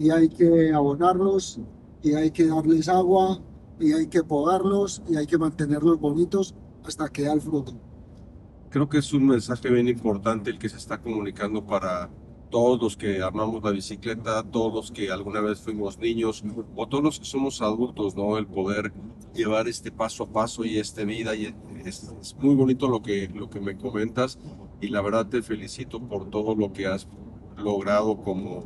y 0.02 0.10
hay 0.10 0.30
que 0.30 0.74
abonarlos 0.74 1.60
y 2.02 2.14
hay 2.14 2.32
que 2.32 2.48
darles 2.48 2.90
agua 2.90 3.40
y 3.80 3.94
hay 3.94 4.08
que 4.08 4.24
podarlos 4.24 5.02
y 5.08 5.16
hay 5.16 5.28
que 5.28 5.38
mantenerlos 5.38 6.00
bonitos 6.00 6.56
hasta 6.84 7.08
que 7.10 7.22
da 7.22 7.34
el 7.34 7.42
fruto. 7.42 7.74
Creo 8.72 8.90
que 8.90 8.98
es 8.98 9.14
un 9.14 9.28
mensaje 9.28 9.70
bien 9.70 9.88
importante 9.88 10.50
el 10.50 10.58
que 10.58 10.70
se 10.70 10.78
está 10.78 11.00
comunicando 11.00 11.64
para 11.64 12.10
todos 12.52 12.80
los 12.82 12.98
que 12.98 13.24
amamos 13.24 13.64
la 13.64 13.72
bicicleta, 13.72 14.44
todos 14.44 14.74
los 14.74 14.92
que 14.92 15.10
alguna 15.10 15.40
vez 15.40 15.62
fuimos 15.62 15.98
niños 15.98 16.44
o 16.76 16.88
todos 16.88 17.04
los 17.04 17.20
que 17.20 17.26
somos 17.26 17.62
adultos, 17.62 18.16
¿no? 18.16 18.38
El 18.38 18.46
poder 18.46 18.94
llevar 19.34 19.68
este 19.68 19.92
paso 19.92 20.26
a 20.26 20.28
paso 20.28 20.66
y 20.66 20.78
esta 20.78 21.04
vida 21.04 21.34
y 21.34 21.56
es, 21.86 22.14
es 22.22 22.36
muy 22.36 22.54
bonito 22.54 22.88
lo 22.88 23.02
que, 23.02 23.30
lo 23.34 23.50
que 23.50 23.62
me 23.62 23.78
comentas 23.78 24.38
y 24.82 24.90
la 24.90 25.02
verdad 25.02 25.28
te 25.28 25.42
felicito 25.42 26.00
por 26.00 26.30
todo 26.30 26.54
lo 26.54 26.74
que 26.74 26.88
has 26.88 27.08
logrado 27.58 28.22
como, 28.22 28.66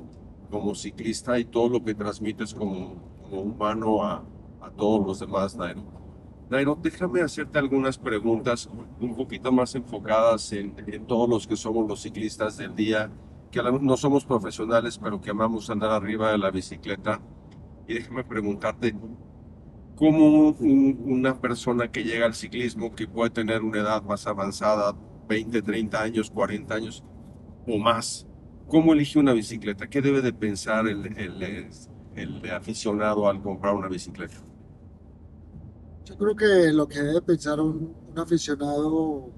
como 0.49 0.73
ciclista 0.73 1.37
y 1.37 1.45
todo 1.45 1.69
lo 1.69 1.83
que 1.83 1.93
transmites 1.93 2.53
como, 2.53 2.95
como 3.21 3.41
humano 3.41 4.03
a, 4.03 4.25
a, 4.61 4.71
todos 4.71 5.05
los 5.05 5.19
demás, 5.19 5.55
Nairo. 5.55 5.83
Nairo, 6.49 6.77
déjame 6.81 7.21
hacerte 7.21 7.59
algunas 7.59 7.97
preguntas 7.97 8.69
un 8.99 9.15
poquito 9.15 9.51
más 9.51 9.75
enfocadas 9.75 10.51
en, 10.53 10.73
en 10.87 11.05
todos 11.05 11.29
los 11.29 11.47
que 11.47 11.55
somos 11.55 11.87
los 11.87 12.01
ciclistas 12.01 12.57
del 12.57 12.75
día, 12.75 13.11
que 13.63 13.79
no 13.81 13.97
somos 13.97 14.25
profesionales, 14.25 14.99
pero 15.01 15.21
que 15.21 15.29
amamos 15.31 15.69
andar 15.69 15.91
arriba 15.91 16.31
de 16.31 16.37
la 16.37 16.51
bicicleta. 16.51 17.21
Y 17.87 17.95
déjame 17.95 18.23
preguntarte, 18.23 18.95
¿cómo 19.95 20.49
una 20.59 21.39
persona 21.39 21.91
que 21.91 22.03
llega 22.03 22.25
al 22.25 22.35
ciclismo, 22.35 22.93
que 22.93 23.07
puede 23.07 23.29
tener 23.29 23.61
una 23.63 23.79
edad 23.79 24.03
más 24.03 24.27
avanzada, 24.27 24.95
20, 25.27 25.61
30 25.61 26.01
años, 26.01 26.29
40 26.29 26.75
años 26.75 27.03
o 27.67 27.77
más, 27.77 28.27
¿Cómo 28.67 28.93
elige 28.93 29.19
una 29.19 29.33
bicicleta? 29.33 29.87
¿Qué 29.87 30.01
debe 30.01 30.21
de 30.21 30.33
pensar 30.33 30.87
el, 30.87 31.05
el, 32.15 32.51
aficionado 32.51 33.27
al 33.29 33.41
comprar 33.41 33.75
una 33.75 33.87
bicicleta? 33.87 34.37
Yo 36.03 36.17
creo 36.17 36.35
que 36.35 36.73
lo 36.73 36.87
que 36.87 37.01
debe 37.01 37.21
pensar 37.21 37.59
un, 37.59 37.95
aficionado 38.15 39.29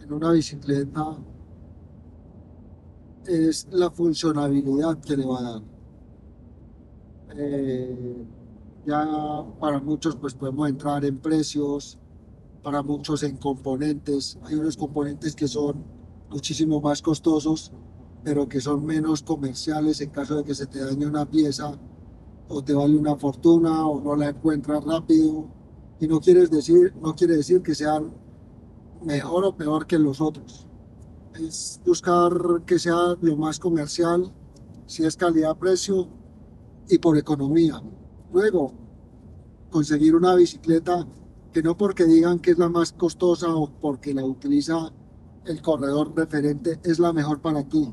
en 0.00 0.12
una 0.12 0.30
bicicleta 0.30 1.18
es 3.28 3.68
la 3.70 3.90
funcionabilidad 3.90 4.98
que 5.00 5.16
le 5.16 5.26
va 5.26 5.38
a 5.38 5.42
dar. 5.42 5.62
Eh, 7.36 8.24
ya 8.86 9.44
para 9.60 9.80
muchos 9.80 10.16
pues 10.16 10.34
podemos 10.34 10.68
entrar 10.68 11.04
en 11.04 11.18
precios, 11.18 11.98
para 12.62 12.82
muchos 12.82 13.22
en 13.22 13.36
componentes. 13.36 14.38
Hay 14.44 14.54
unos 14.54 14.76
componentes 14.76 15.34
que 15.34 15.48
son 15.48 15.84
muchísimo 16.30 16.80
más 16.80 17.02
costosos 17.02 17.72
pero 18.26 18.48
que 18.48 18.60
son 18.60 18.84
menos 18.84 19.22
comerciales 19.22 20.00
en 20.00 20.10
caso 20.10 20.38
de 20.38 20.42
que 20.42 20.52
se 20.52 20.66
te 20.66 20.84
dañe 20.84 21.06
una 21.06 21.24
pieza 21.26 21.78
o 22.48 22.60
te 22.60 22.74
vale 22.74 22.96
una 22.96 23.14
fortuna 23.14 23.86
o 23.86 24.00
no 24.00 24.16
la 24.16 24.30
encuentras 24.30 24.84
rápido 24.84 25.46
y 26.00 26.08
no 26.08 26.18
quieres 26.18 26.50
decir 26.50 26.92
no 27.00 27.14
quiere 27.14 27.36
decir 27.36 27.62
que 27.62 27.72
sean 27.72 28.12
mejor 29.04 29.44
o 29.44 29.56
peor 29.56 29.86
que 29.86 29.96
los 29.96 30.20
otros 30.20 30.65
es 31.40 31.80
buscar 31.84 32.32
que 32.66 32.78
sea 32.78 33.16
lo 33.20 33.36
más 33.36 33.58
comercial 33.58 34.32
si 34.86 35.04
es 35.04 35.16
calidad 35.16 35.56
precio 35.56 36.08
y 36.88 36.98
por 36.98 37.16
economía. 37.16 37.82
Luego 38.32 38.72
conseguir 39.70 40.14
una 40.14 40.34
bicicleta 40.34 41.06
que 41.52 41.62
no 41.62 41.76
porque 41.76 42.04
digan 42.04 42.38
que 42.38 42.52
es 42.52 42.58
la 42.58 42.68
más 42.68 42.92
costosa 42.92 43.54
o 43.54 43.70
porque 43.80 44.14
la 44.14 44.24
utiliza 44.24 44.92
el 45.44 45.62
corredor 45.62 46.12
referente 46.16 46.80
es 46.84 46.98
la 46.98 47.12
mejor 47.12 47.40
para 47.40 47.66
ti. 47.66 47.92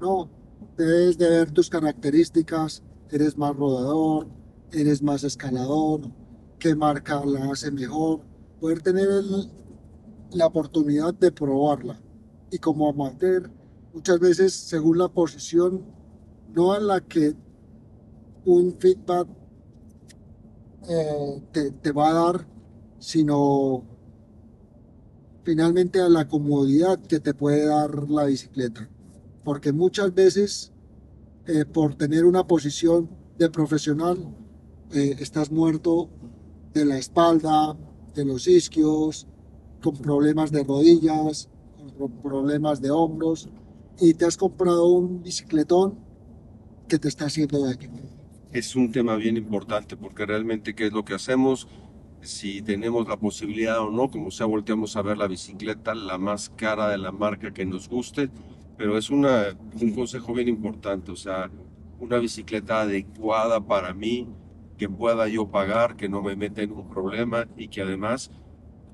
No, 0.00 0.30
debes 0.76 1.18
de 1.18 1.28
ver 1.28 1.50
tus 1.50 1.68
características, 1.68 2.82
eres 3.10 3.36
más 3.36 3.56
rodador, 3.56 4.28
eres 4.72 5.02
más 5.02 5.24
escalador, 5.24 6.00
qué 6.58 6.74
marca 6.74 7.24
la 7.24 7.50
hace 7.50 7.70
mejor, 7.70 8.20
poder 8.60 8.82
tener 8.82 9.08
la 10.32 10.46
oportunidad 10.46 11.12
de 11.14 11.32
probarla. 11.32 12.00
Y 12.50 12.58
como 12.58 12.88
amateur, 12.88 13.50
muchas 13.92 14.18
veces 14.18 14.52
según 14.54 14.98
la 14.98 15.08
posición, 15.08 15.84
no 16.54 16.72
a 16.72 16.80
la 16.80 17.00
que 17.00 17.34
un 18.44 18.76
feedback 18.78 19.28
eh, 20.88 21.42
te, 21.52 21.70
te 21.70 21.92
va 21.92 22.10
a 22.10 22.14
dar, 22.14 22.48
sino 22.98 23.84
finalmente 25.44 26.00
a 26.00 26.08
la 26.08 26.28
comodidad 26.28 26.98
que 27.00 27.20
te 27.20 27.34
puede 27.34 27.66
dar 27.66 28.08
la 28.10 28.24
bicicleta. 28.24 28.88
Porque 29.44 29.72
muchas 29.72 30.14
veces 30.14 30.72
eh, 31.46 31.64
por 31.64 31.94
tener 31.94 32.24
una 32.24 32.46
posición 32.46 33.10
de 33.38 33.50
profesional 33.50 34.18
eh, 34.92 35.16
estás 35.18 35.50
muerto 35.50 36.08
de 36.74 36.84
la 36.84 36.98
espalda, 36.98 37.76
de 38.14 38.24
los 38.24 38.46
isquios, 38.46 39.26
con 39.82 39.96
problemas 39.96 40.52
de 40.52 40.62
rodillas, 40.62 41.48
problemas 42.22 42.80
de 42.80 42.90
hombros 42.90 43.48
y 44.00 44.14
te 44.14 44.24
has 44.24 44.36
comprado 44.36 44.86
un 44.86 45.22
bicicletón 45.22 45.98
que 46.88 46.98
te 46.98 47.08
está 47.08 47.26
haciendo 47.26 47.64
daño. 47.64 47.90
Es 48.52 48.74
un 48.74 48.90
tema 48.90 49.16
bien 49.16 49.36
importante 49.36 49.96
porque 49.96 50.26
realmente 50.26 50.74
qué 50.74 50.86
es 50.86 50.92
lo 50.92 51.04
que 51.04 51.14
hacemos, 51.14 51.68
si 52.20 52.62
tenemos 52.62 53.08
la 53.08 53.16
posibilidad 53.16 53.80
o 53.80 53.90
no, 53.90 54.10
como 54.10 54.30
sea, 54.30 54.46
volteamos 54.46 54.96
a 54.96 55.02
ver 55.02 55.16
la 55.16 55.28
bicicleta, 55.28 55.94
la 55.94 56.18
más 56.18 56.50
cara 56.50 56.88
de 56.88 56.98
la 56.98 57.12
marca 57.12 57.52
que 57.52 57.64
nos 57.64 57.88
guste, 57.88 58.30
pero 58.76 58.98
es 58.98 59.10
una, 59.10 59.56
un 59.80 59.92
consejo 59.92 60.32
bien 60.32 60.48
importante, 60.48 61.12
o 61.12 61.16
sea, 61.16 61.50
una 62.00 62.18
bicicleta 62.18 62.82
adecuada 62.82 63.60
para 63.60 63.94
mí, 63.94 64.26
que 64.78 64.88
pueda 64.88 65.28
yo 65.28 65.46
pagar, 65.50 65.96
que 65.96 66.08
no 66.08 66.22
me 66.22 66.34
meta 66.36 66.62
en 66.62 66.72
un 66.72 66.88
problema 66.88 67.46
y 67.56 67.68
que 67.68 67.82
además 67.82 68.30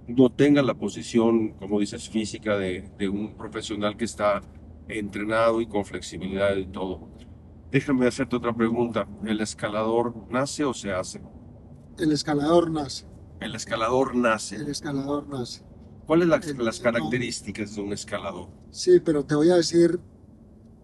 no 0.09 0.31
tenga 0.31 0.63
la 0.63 0.75
posición, 0.75 1.51
como 1.55 1.81
dices, 1.81 2.09
física 2.09 2.57
de, 2.57 2.91
de 2.99 3.09
un 3.09 3.37
profesional 3.37 3.97
que 3.97 4.05
está 4.05 4.41
entrenado 4.89 5.61
y 5.61 5.67
con 5.67 5.85
flexibilidad 5.85 6.57
y 6.57 6.67
todo. 6.67 7.09
Déjame 7.71 8.07
hacerte 8.07 8.37
otra 8.37 8.55
pregunta. 8.55 9.09
¿El 9.25 9.41
escalador 9.41 10.15
nace 10.31 10.65
o 10.65 10.73
se 10.73 10.93
hace? 10.93 11.21
El 11.99 12.13
escalador 12.13 12.71
nace. 12.71 13.07
El 13.41 13.55
escalador 13.55 14.15
nace. 14.15 14.57
El 14.57 14.69
escalador 14.69 15.29
nace. 15.29 15.63
¿Cuáles 16.07 16.29
son 16.47 16.65
las 16.65 16.79
características 16.79 17.75
de 17.75 17.83
un 17.83 17.93
escalador? 17.93 18.49
Sí, 18.71 19.01
pero 19.05 19.25
te 19.25 19.35
voy 19.35 19.51
a 19.51 19.57
decir 19.57 19.99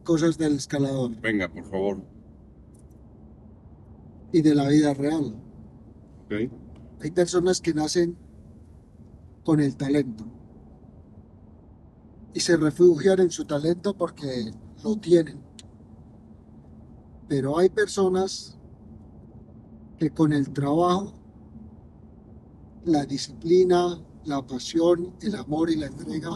cosas 0.02 0.36
del 0.36 0.56
escalador. 0.56 1.16
Venga, 1.20 1.48
por 1.48 1.64
favor. 1.64 2.02
Y 4.32 4.42
de 4.42 4.54
la 4.54 4.68
vida 4.68 4.92
real. 4.94 5.36
Okay. 6.24 6.50
Hay 7.00 7.10
personas 7.12 7.60
que 7.60 7.72
nacen 7.72 8.16
con 9.44 9.60
el 9.60 9.76
talento. 9.76 10.24
y 12.34 12.40
se 12.40 12.56
refugian 12.56 13.20
en 13.20 13.30
su 13.30 13.44
talento 13.44 13.94
porque 13.94 14.52
lo 14.82 14.96
tienen. 14.96 15.38
Pero 17.28 17.58
hay 17.58 17.68
personas 17.68 18.58
que 19.98 20.10
con 20.10 20.32
el 20.32 20.50
trabajo, 20.50 21.12
la 22.84 23.04
disciplina, 23.04 24.00
la 24.24 24.46
pasión, 24.46 25.14
el 25.20 25.34
amor 25.36 25.70
y 25.70 25.76
la 25.76 25.86
entrega 25.86 26.30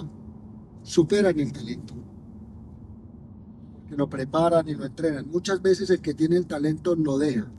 superan 0.82 1.38
el 1.40 1.52
talento. 1.52 1.94
Que 3.88 3.96
lo 3.96 4.08
preparan 4.08 4.68
y 4.68 4.74
lo 4.74 4.84
entrenan. 4.84 5.28
Muchas 5.30 5.62
veces 5.62 5.90
el 5.90 6.00
que 6.00 6.14
tiene 6.14 6.36
el 6.36 6.46
talento 6.46 6.94
lo 6.94 7.18
deja. 7.18 7.50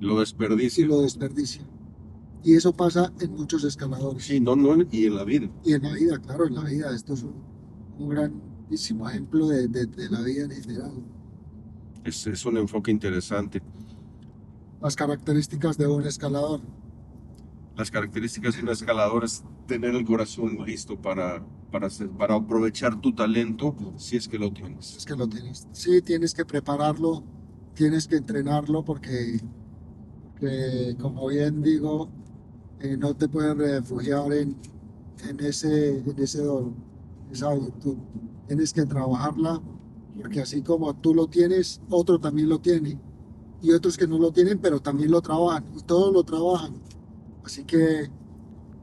Lo 0.00 0.20
desperdicia. 0.20 0.84
Y 0.84 0.88
lo 0.88 1.00
desperdicia. 1.02 1.62
Y 2.44 2.54
eso 2.54 2.72
pasa 2.72 3.12
en 3.20 3.32
muchos 3.32 3.64
escaladores. 3.64 4.24
Sí, 4.24 4.40
no, 4.40 4.54
no, 4.54 4.76
y 4.90 5.06
en 5.06 5.16
la 5.16 5.24
vida. 5.24 5.50
Y 5.64 5.72
en 5.72 5.82
la 5.82 5.92
vida, 5.92 6.18
claro, 6.18 6.46
en 6.46 6.54
la 6.54 6.64
vida. 6.64 6.94
Esto 6.94 7.14
es 7.14 7.24
un, 7.24 8.08
grandísimo 8.08 9.08
ejemplo 9.08 9.48
de, 9.48 9.68
de, 9.68 10.10
la 10.10 10.22
vida 10.22 10.44
en 10.44 10.50
general. 10.50 10.92
Es, 12.04 12.26
es 12.26 12.44
un 12.46 12.56
enfoque 12.58 12.90
interesante. 12.90 13.60
Las 14.80 14.94
características 14.94 15.76
de 15.76 15.88
un 15.88 16.04
escalador. 16.04 16.60
Las 17.76 17.90
características 17.90 18.56
de 18.56 18.62
un 18.62 18.68
escalador 18.68 19.24
es 19.24 19.44
tener 19.66 19.94
el 19.94 20.04
corazón 20.04 20.58
listo 20.64 21.00
para, 21.00 21.44
para, 21.70 21.88
para 22.16 22.34
aprovechar 22.36 23.00
tu 23.00 23.12
talento 23.12 23.74
si 23.96 24.16
es 24.16 24.28
que 24.28 24.38
lo 24.38 24.52
tienes. 24.52 24.96
Es 24.96 25.04
que 25.04 25.14
lo 25.14 25.28
tienes. 25.28 25.66
Sí, 25.72 26.00
tienes 26.02 26.34
que 26.34 26.44
prepararlo, 26.44 27.24
tienes 27.74 28.08
que 28.08 28.16
entrenarlo 28.16 28.84
porque, 28.84 29.40
porque 30.30 30.96
como 31.00 31.28
bien 31.28 31.62
digo, 31.62 32.08
eh, 32.80 32.96
no 32.96 33.14
te 33.14 33.28
puedes 33.28 33.56
refugiar 33.56 34.32
en, 34.32 34.56
en, 35.28 35.40
ese, 35.40 35.98
en 35.98 36.18
ese 36.18 36.42
don, 36.42 36.74
esa 37.32 37.52
virtud. 37.54 37.96
Tienes 38.46 38.72
que 38.72 38.86
trabajarla, 38.86 39.60
porque 40.20 40.40
así 40.40 40.62
como 40.62 40.94
tú 40.94 41.14
lo 41.14 41.26
tienes, 41.26 41.80
otro 41.90 42.18
también 42.18 42.48
lo 42.48 42.60
tiene. 42.60 42.98
Y 43.60 43.72
otros 43.72 43.96
que 43.96 44.06
no 44.06 44.18
lo 44.18 44.30
tienen, 44.30 44.58
pero 44.58 44.80
también 44.80 45.10
lo 45.10 45.20
trabajan. 45.20 45.64
Y 45.76 45.82
todos 45.82 46.12
lo 46.12 46.22
trabajan. 46.22 46.74
Así 47.44 47.64
que, 47.64 48.08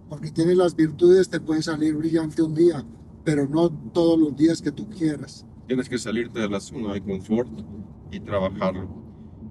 porque 0.09 0.31
tienes 0.31 0.57
las 0.57 0.75
virtudes, 0.75 1.29
te 1.29 1.39
puede 1.39 1.61
salir 1.61 1.95
brillante 1.95 2.41
un 2.41 2.53
día, 2.53 2.85
pero 3.23 3.47
no 3.47 3.69
todos 3.69 4.19
los 4.19 4.35
días 4.35 4.61
que 4.61 4.71
tú 4.71 4.89
quieras. 4.89 5.45
Tienes 5.67 5.87
que 5.87 5.97
salirte 5.97 6.39
de 6.39 6.49
la 6.49 6.59
zona 6.59 6.93
de 6.93 7.01
confort 7.01 7.49
y 8.11 8.19
trabajarlo. 8.19 9.04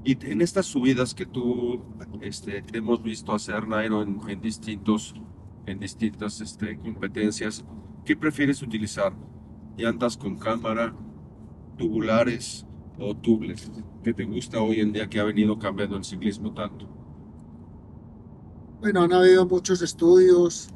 Y 0.04 0.18
en 0.30 0.42
estas 0.42 0.66
subidas 0.66 1.14
que 1.14 1.24
tú 1.24 1.80
este, 2.20 2.62
hemos 2.74 3.02
visto 3.02 3.32
hacer, 3.32 3.66
Nairo, 3.66 4.02
en, 4.02 4.20
en 4.28 4.40
distintos, 4.40 5.14
en 5.64 5.80
distintas 5.80 6.42
este, 6.42 6.78
competencias, 6.78 7.64
¿qué 8.04 8.14
prefieres 8.14 8.60
utilizar? 8.60 9.14
¿Llantas 9.78 10.18
con 10.18 10.36
cámara, 10.36 10.94
tubulares 11.78 12.66
o 12.98 13.16
tubles? 13.16 13.72
¿Qué 14.02 14.12
te 14.12 14.24
gusta 14.24 14.60
hoy 14.60 14.80
en 14.80 14.92
día 14.92 15.08
que 15.08 15.18
ha 15.20 15.24
venido 15.24 15.58
cambiando 15.58 15.96
el 15.96 16.04
ciclismo 16.04 16.52
tanto? 16.52 16.86
Bueno, 18.80 19.00
han 19.00 19.12
habido 19.14 19.46
muchos 19.46 19.80
estudios 19.80 20.68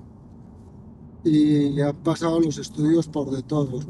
y 1.22 1.78
han 1.82 1.96
pasado 1.96 2.40
los 2.40 2.56
estudios 2.56 3.06
por 3.06 3.30
de 3.30 3.42
todo. 3.42 3.80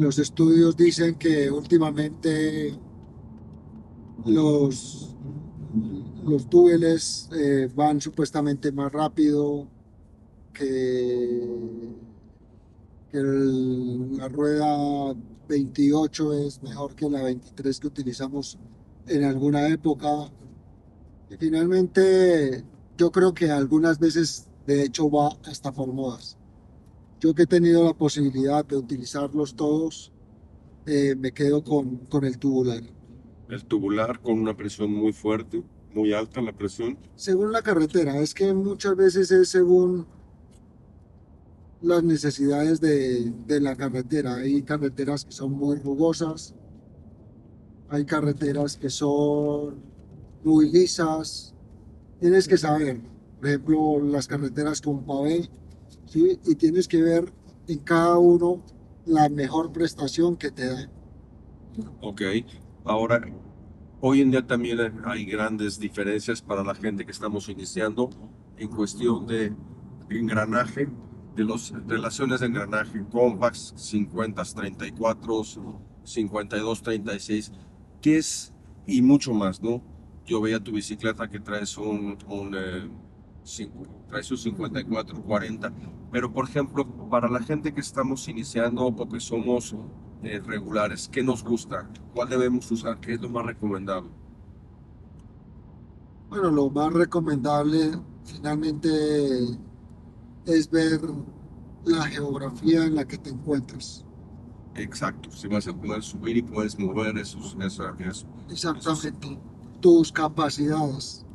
Los 0.00 0.18
estudios 0.18 0.78
dicen 0.78 1.16
que 1.16 1.50
últimamente 1.50 2.74
los, 4.24 5.14
los 6.24 6.48
túneles 6.48 7.28
eh, 7.36 7.68
van 7.74 8.00
supuestamente 8.00 8.72
más 8.72 8.90
rápido 8.90 9.68
que, 10.54 11.46
la 13.12 14.28
rueda 14.28 15.14
28 15.46 16.32
es 16.46 16.62
mejor 16.62 16.94
que 16.94 17.10
la 17.10 17.22
23 17.22 17.80
que 17.80 17.86
utilizamos 17.86 18.58
en 19.06 19.24
alguna 19.24 19.68
época. 19.68 20.32
Y 21.28 21.36
finalmente 21.36 22.64
yo 22.96 23.12
creo 23.12 23.34
que 23.34 23.50
algunas 23.50 23.98
veces 23.98 24.48
de 24.66 24.82
hecho 24.82 25.10
va 25.10 25.36
hasta 25.44 25.70
por 25.70 25.92
modas. 25.92 26.39
Yo 27.20 27.34
que 27.34 27.42
he 27.42 27.46
tenido 27.46 27.84
la 27.84 27.92
posibilidad 27.92 28.64
de 28.64 28.78
utilizarlos 28.78 29.54
todos, 29.54 30.10
eh, 30.86 31.14
me 31.14 31.32
quedo 31.32 31.62
con, 31.62 31.98
con 32.06 32.24
el 32.24 32.38
tubular. 32.38 32.82
El 33.50 33.64
tubular 33.66 34.20
con 34.20 34.40
una 34.40 34.56
presión 34.56 34.90
muy 34.90 35.12
fuerte, 35.12 35.62
muy 35.94 36.14
alta 36.14 36.40
la 36.40 36.56
presión. 36.56 36.96
Según 37.16 37.52
la 37.52 37.60
carretera, 37.60 38.16
es 38.16 38.32
que 38.32 38.54
muchas 38.54 38.96
veces 38.96 39.30
es 39.32 39.50
según 39.50 40.06
las 41.82 42.02
necesidades 42.02 42.80
de, 42.80 43.30
de, 43.46 43.60
la 43.60 43.76
carretera. 43.76 44.36
Hay 44.36 44.62
carreteras 44.62 45.26
que 45.26 45.32
son 45.32 45.52
muy 45.52 45.76
rugosas, 45.76 46.54
hay 47.90 48.06
carreteras 48.06 48.78
que 48.78 48.88
son 48.88 49.74
muy 50.42 50.70
lisas. 50.70 51.54
Tienes 52.18 52.48
que 52.48 52.56
saber, 52.56 53.02
por 53.38 53.48
ejemplo, 53.48 54.00
las 54.00 54.26
carreteras 54.26 54.80
con 54.80 55.04
pavé 55.04 55.50
y 56.14 56.54
tienes 56.56 56.88
que 56.88 57.02
ver 57.02 57.32
en 57.68 57.78
cada 57.78 58.18
uno 58.18 58.62
la 59.06 59.28
mejor 59.28 59.72
prestación 59.72 60.36
que 60.36 60.50
te 60.50 60.66
da. 60.66 60.90
Ok, 62.00 62.22
ahora, 62.84 63.20
hoy 64.00 64.20
en 64.20 64.30
día 64.30 64.46
también 64.46 64.78
hay 65.04 65.24
grandes 65.24 65.78
diferencias 65.78 66.42
para 66.42 66.64
la 66.64 66.74
gente 66.74 67.04
que 67.04 67.12
estamos 67.12 67.48
iniciando 67.48 68.10
en 68.56 68.68
cuestión 68.68 69.26
de 69.26 69.52
engranaje, 70.10 70.88
de 71.36 71.44
las 71.44 71.72
relaciones 71.86 72.40
de 72.40 72.46
engranaje, 72.46 73.04
compacts 73.10 73.72
50, 73.76 74.42
34, 74.42 75.42
52, 76.02 76.82
36, 76.82 77.52
que 78.02 78.18
es, 78.18 78.52
y 78.86 79.00
mucho 79.00 79.32
más, 79.32 79.62
¿no? 79.62 79.82
Yo 80.26 80.40
veía 80.40 80.60
tu 80.60 80.72
bicicleta 80.72 81.28
que 81.28 81.40
traes 81.40 81.76
un, 81.78 82.18
un 82.28 82.54
eh, 82.54 82.88
trae 84.08 84.22
sus 84.22 84.42
54, 84.42 85.22
40. 85.22 85.72
Pero, 86.10 86.32
por 86.32 86.48
ejemplo, 86.48 86.86
para 87.08 87.28
la 87.28 87.40
gente 87.40 87.72
que 87.72 87.80
estamos 87.80 88.26
iniciando 88.28 88.84
o 88.84 89.08
que 89.08 89.20
somos 89.20 89.74
eh, 90.22 90.40
regulares, 90.44 91.08
¿qué 91.08 91.22
nos 91.22 91.42
gusta? 91.42 91.88
¿Cuál 92.14 92.28
debemos 92.28 92.70
usar? 92.70 93.00
¿Qué 93.00 93.14
es 93.14 93.20
lo 93.20 93.28
más 93.28 93.46
recomendable? 93.46 94.10
Bueno, 96.28 96.50
lo 96.50 96.70
más 96.70 96.92
recomendable 96.92 97.98
finalmente 98.24 98.88
es 100.46 100.70
ver 100.70 101.00
la 101.84 102.04
geografía 102.04 102.84
en 102.84 102.94
la 102.94 103.04
que 103.04 103.18
te 103.18 103.30
encuentras. 103.30 104.04
Exacto, 104.76 105.30
si 105.32 105.48
vas 105.48 105.66
a 105.66 105.74
poder 105.74 106.02
subir 106.02 106.36
y 106.36 106.42
puedes 106.42 106.78
mover 106.78 107.18
esos, 107.18 107.56
eso, 107.60 107.84
Exactamente, 108.48 109.38
tus 109.80 110.12
capacidades 110.12 111.26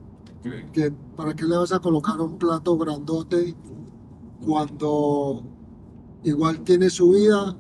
que 0.74 0.92
¿Para 1.16 1.36
qué 1.36 1.46
le 1.46 1.58
vas 1.58 1.72
a 1.72 1.80
colocar 1.80 2.20
un 2.20 2.38
plato 2.38 2.78
grandote 2.78 3.56
cuando 4.46 5.44
igual 6.24 6.62
tienes 6.62 6.94
subida 6.94 7.58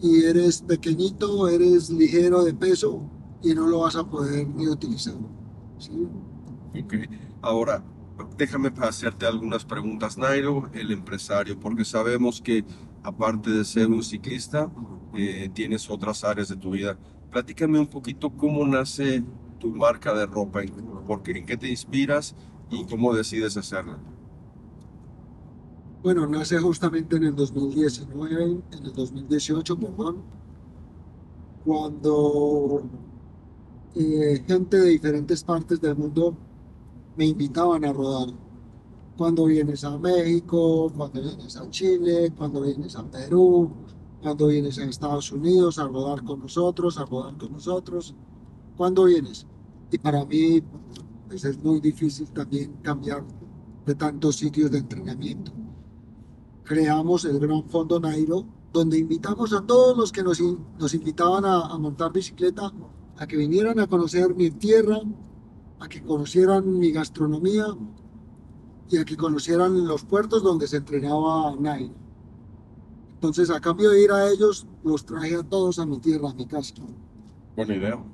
y 0.00 0.24
eres 0.24 0.62
pequeñito, 0.62 1.48
eres 1.48 1.90
ligero 1.90 2.44
de 2.44 2.54
peso 2.54 3.02
y 3.42 3.54
no 3.54 3.66
lo 3.66 3.80
vas 3.80 3.96
a 3.96 4.04
poder 4.08 4.46
ni 4.48 4.68
utilizar? 4.68 5.14
¿sí? 5.78 6.08
Ok, 6.82 6.94
ahora 7.42 7.84
déjame 8.36 8.72
hacerte 8.80 9.26
algunas 9.26 9.64
preguntas, 9.64 10.18
Nairo, 10.18 10.70
el 10.72 10.90
empresario, 10.92 11.58
porque 11.58 11.84
sabemos 11.84 12.40
que 12.40 12.64
aparte 13.02 13.50
de 13.50 13.64
ser 13.64 13.88
un 13.88 14.02
ciclista, 14.02 14.70
eh, 15.14 15.50
tienes 15.52 15.90
otras 15.90 16.24
áreas 16.24 16.48
de 16.48 16.56
tu 16.56 16.70
vida. 16.70 16.98
Platícame 17.30 17.78
un 17.78 17.86
poquito 17.86 18.30
cómo 18.30 18.66
nace 18.66 19.24
tu 19.64 19.70
marca 19.70 20.12
de 20.12 20.26
ropa? 20.26 20.60
Porque, 21.06 21.32
¿En 21.32 21.46
qué 21.46 21.56
te 21.56 21.68
inspiras 21.70 22.34
y 22.70 22.84
cómo 22.84 23.14
decides 23.14 23.56
hacerla? 23.56 23.98
Bueno, 26.02 26.26
nace 26.26 26.58
justamente 26.58 27.16
en 27.16 27.24
el 27.24 27.34
2019, 27.34 28.42
en 28.44 28.84
el 28.84 28.92
2018, 28.92 29.78
perdón, 29.78 30.22
cuando 31.64 32.82
eh, 33.94 34.44
gente 34.46 34.76
de 34.76 34.90
diferentes 34.90 35.42
partes 35.42 35.80
del 35.80 35.96
mundo 35.96 36.36
me 37.16 37.24
invitaban 37.24 37.86
a 37.86 37.92
rodar. 37.92 38.34
Cuando 39.16 39.46
vienes 39.46 39.82
a 39.84 39.96
México, 39.96 40.92
cuando 40.94 41.22
vienes 41.22 41.56
a 41.56 41.70
Chile, 41.70 42.32
cuando 42.36 42.60
vienes 42.60 42.96
a 42.96 43.04
Perú, 43.10 43.70
cuando 44.20 44.48
vienes 44.48 44.78
a 44.78 44.84
Estados 44.84 45.32
Unidos 45.32 45.78
a 45.78 45.86
rodar 45.86 46.22
con 46.22 46.40
nosotros, 46.40 46.98
a 46.98 47.06
rodar 47.06 47.38
con 47.38 47.52
nosotros. 47.52 48.14
¿Cuándo 48.76 49.04
vienes? 49.04 49.46
Y 49.94 49.98
para 49.98 50.24
mí 50.24 50.60
pues, 51.28 51.44
es 51.44 51.56
muy 51.62 51.78
difícil 51.78 52.28
también 52.32 52.72
cambiar 52.82 53.24
de 53.86 53.94
tantos 53.94 54.34
sitios 54.34 54.72
de 54.72 54.78
entrenamiento. 54.78 55.52
Creamos 56.64 57.24
el 57.24 57.38
Gran 57.38 57.62
Fondo 57.68 58.00
Nairo, 58.00 58.44
donde 58.72 58.98
invitamos 58.98 59.52
a 59.52 59.64
todos 59.64 59.96
los 59.96 60.10
que 60.10 60.24
nos, 60.24 60.40
nos 60.80 60.94
invitaban 60.94 61.44
a, 61.44 61.66
a 61.66 61.78
montar 61.78 62.12
bicicleta 62.12 62.72
a 63.18 63.26
que 63.28 63.36
vinieran 63.36 63.78
a 63.78 63.86
conocer 63.86 64.34
mi 64.34 64.50
tierra, 64.50 64.98
a 65.78 65.88
que 65.88 66.02
conocieran 66.02 66.76
mi 66.76 66.90
gastronomía 66.90 67.66
y 68.90 68.96
a 68.96 69.04
que 69.04 69.16
conocieran 69.16 69.86
los 69.86 70.02
puertos 70.04 70.42
donde 70.42 70.66
se 70.66 70.78
entrenaba 70.78 71.54
Nairo. 71.54 71.94
Entonces, 73.14 73.48
a 73.48 73.60
cambio 73.60 73.90
de 73.90 74.02
ir 74.02 74.10
a 74.10 74.28
ellos, 74.28 74.66
los 74.82 75.06
traje 75.06 75.36
a 75.36 75.44
todos 75.44 75.78
a 75.78 75.86
mi 75.86 76.00
tierra, 76.00 76.30
a 76.30 76.34
mi 76.34 76.46
casa. 76.46 76.74
Buena 77.54 77.76
idea. 77.76 78.04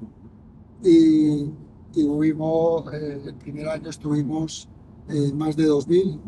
Y, 0.84 1.50
hubo, 1.96 2.90
eh, 2.92 3.22
el 3.26 3.34
primer 3.34 3.68
año 3.68 3.90
estuvimos 3.90 4.68
eh, 5.08 5.32
más 5.32 5.56
de 5.56 5.68
2.000. 5.68 6.20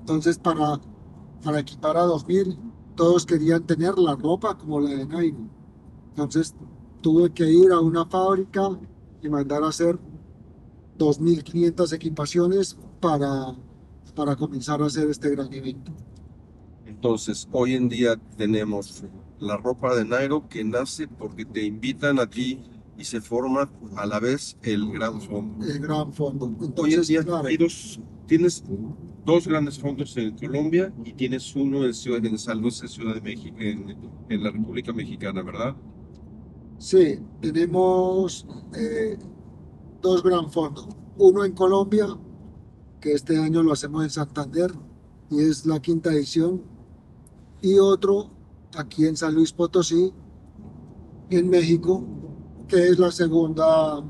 Entonces, 0.00 0.38
para, 0.38 0.80
para 1.42 1.60
equipar 1.60 1.96
a 1.96 2.04
2.000, 2.04 2.58
todos 2.94 3.24
querían 3.24 3.64
tener 3.66 3.96
la 3.98 4.14
ropa 4.14 4.56
como 4.56 4.80
la 4.80 4.90
de 4.90 5.06
Nairo. 5.06 5.48
Entonces, 6.10 6.54
tuve 7.00 7.32
que 7.32 7.50
ir 7.50 7.72
a 7.72 7.80
una 7.80 8.04
fábrica 8.06 8.78
y 9.22 9.28
mandar 9.28 9.62
a 9.62 9.68
hacer 9.68 9.98
2.500 10.98 11.92
equipaciones 11.92 12.76
para, 13.00 13.56
para 14.14 14.36
comenzar 14.36 14.82
a 14.82 14.86
hacer 14.86 15.08
este 15.08 15.30
gran 15.30 15.52
evento. 15.52 15.92
Entonces, 16.86 17.48
hoy 17.50 17.74
en 17.74 17.88
día 17.88 18.16
tenemos 18.36 19.04
la 19.38 19.56
ropa 19.56 19.94
de 19.94 20.04
Nairo 20.04 20.48
que 20.48 20.62
nace 20.62 21.08
porque 21.08 21.44
te 21.44 21.64
invitan 21.64 22.20
a 22.20 22.28
ti 22.28 22.62
y 22.96 23.04
se 23.04 23.20
forma 23.20 23.70
a 23.96 24.06
la 24.06 24.20
vez 24.20 24.56
el 24.62 24.90
gran 24.92 25.20
fondo. 25.20 25.66
El 25.66 25.78
gran 25.80 26.12
fondo. 26.12 26.46
Entonces, 26.60 27.08
hoy 27.10 27.16
en 27.16 27.24
día 27.24 27.40
hay 27.44 27.56
dos, 27.56 28.00
tienes 28.26 28.62
dos 29.24 29.46
grandes 29.46 29.78
fondos 29.78 30.16
en 30.16 30.36
Colombia 30.36 30.92
y 31.04 31.12
tienes 31.12 31.54
uno 31.54 31.84
en, 31.84 31.94
Ciudad, 31.94 32.24
en 32.24 32.38
San 32.38 32.60
Luis, 32.60 32.82
en 32.82 32.88
Ciudad 32.88 33.14
de 33.14 33.20
México, 33.20 33.56
en, 33.58 33.96
en 34.28 34.42
la 34.42 34.50
República 34.50 34.92
Mexicana, 34.92 35.42
¿verdad? 35.42 35.76
Sí, 36.78 37.20
tenemos 37.40 38.46
eh, 38.74 39.16
dos 40.00 40.22
gran 40.22 40.50
fondos. 40.50 40.88
Uno 41.16 41.44
en 41.44 41.52
Colombia, 41.52 42.06
que 43.00 43.12
este 43.12 43.38
año 43.38 43.62
lo 43.62 43.72
hacemos 43.72 44.02
en 44.02 44.10
Santander, 44.10 44.72
y 45.30 45.40
es 45.40 45.64
la 45.64 45.80
quinta 45.80 46.12
edición. 46.12 46.62
Y 47.60 47.78
otro 47.78 48.30
aquí 48.76 49.06
en 49.06 49.16
San 49.16 49.34
Luis 49.34 49.52
Potosí, 49.52 50.12
en 51.30 51.48
México, 51.48 52.04
que 52.72 52.88
es 52.88 52.98
la 52.98 53.10
segunda, 53.12 53.96
la 53.96 54.04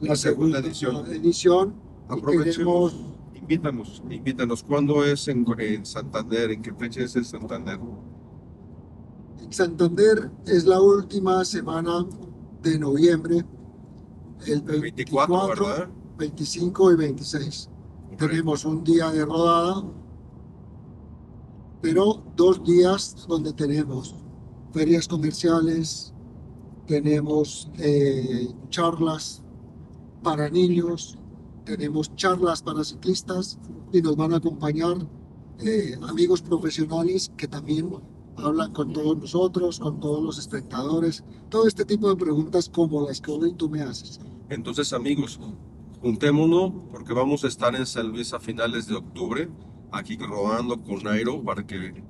La 0.00 0.16
segunda 0.16 0.62
segunda 0.62 0.68
edición. 0.68 1.06
edición. 1.12 1.74
Aprovechemos, 2.08 2.94
invítanos, 3.34 4.02
invítanos. 4.08 4.62
¿Cuándo 4.62 5.04
es 5.04 5.28
en, 5.28 5.44
en 5.58 5.84
Santander? 5.84 6.50
¿En 6.52 6.62
qué 6.62 6.72
fecha 6.72 7.02
es 7.02 7.14
en 7.16 7.24
Santander? 7.26 7.78
En 9.42 9.52
Santander 9.52 10.30
es 10.46 10.64
la 10.64 10.80
última 10.80 11.44
semana 11.44 12.06
de 12.62 12.78
noviembre, 12.78 13.44
el 14.46 14.62
24, 14.62 14.80
24, 14.80 15.66
¿verdad? 15.66 15.88
25 16.16 16.92
y 16.92 16.96
26. 16.96 17.68
Tenemos 18.16 18.64
un 18.64 18.82
día 18.82 19.10
de 19.10 19.26
rodada, 19.26 19.84
pero 21.82 22.22
dos 22.36 22.64
días 22.64 23.26
donde 23.28 23.52
tenemos 23.52 24.14
ferias 24.72 25.06
comerciales, 25.06 26.14
tenemos 26.88 27.70
eh, 27.78 28.48
charlas 28.70 29.42
para 30.22 30.48
niños, 30.48 31.16
tenemos 31.64 32.14
charlas 32.16 32.62
para 32.62 32.82
ciclistas 32.82 33.58
y 33.92 34.00
nos 34.00 34.16
van 34.16 34.32
a 34.32 34.38
acompañar 34.38 34.96
eh, 35.60 35.96
amigos 36.08 36.40
profesionales 36.40 37.30
que 37.36 37.46
también 37.46 37.90
hablan 38.36 38.72
con 38.72 38.92
todos 38.92 39.18
nosotros, 39.18 39.78
con 39.78 40.00
todos 40.00 40.22
los 40.22 40.38
espectadores, 40.38 41.22
todo 41.50 41.68
este 41.68 41.84
tipo 41.84 42.08
de 42.08 42.16
preguntas 42.16 42.70
como 42.70 43.06
las 43.06 43.20
que 43.20 43.30
hoy 43.32 43.52
tú 43.52 43.68
me 43.68 43.82
haces. 43.82 44.18
Entonces, 44.48 44.92
amigos, 44.94 45.38
juntémonos 46.00 46.72
porque 46.90 47.12
vamos 47.12 47.44
a 47.44 47.48
estar 47.48 47.74
en 47.76 47.84
San 47.84 48.08
Luis 48.08 48.32
a 48.32 48.40
finales 48.40 48.86
de 48.86 48.96
octubre, 48.96 49.50
aquí 49.92 50.16
rodando 50.16 50.82
con 50.82 51.02
Nairo 51.02 51.42
para 51.42 51.66
que 51.66 52.02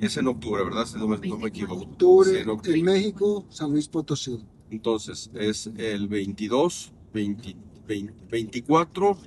es 0.00 0.16
en 0.16 0.28
octubre, 0.28 0.64
¿verdad? 0.64 0.86
Si 0.86 0.98
no 0.98 1.06
me, 1.08 1.18
no 1.18 1.38
me 1.38 1.48
equivoco. 1.48 1.82
Octubre 1.82 2.30
Sí, 2.30 2.36
en 2.38 2.48
octubre. 2.48 2.78
en 2.78 2.84
México, 2.84 3.46
San 3.50 3.70
Luis 3.72 3.88
Potosí. 3.88 4.38
Entonces, 4.70 5.30
es 5.34 5.70
el 5.76 6.08
22, 6.08 6.92
20 7.12 7.56
20 7.86 8.14
24, 8.30 9.18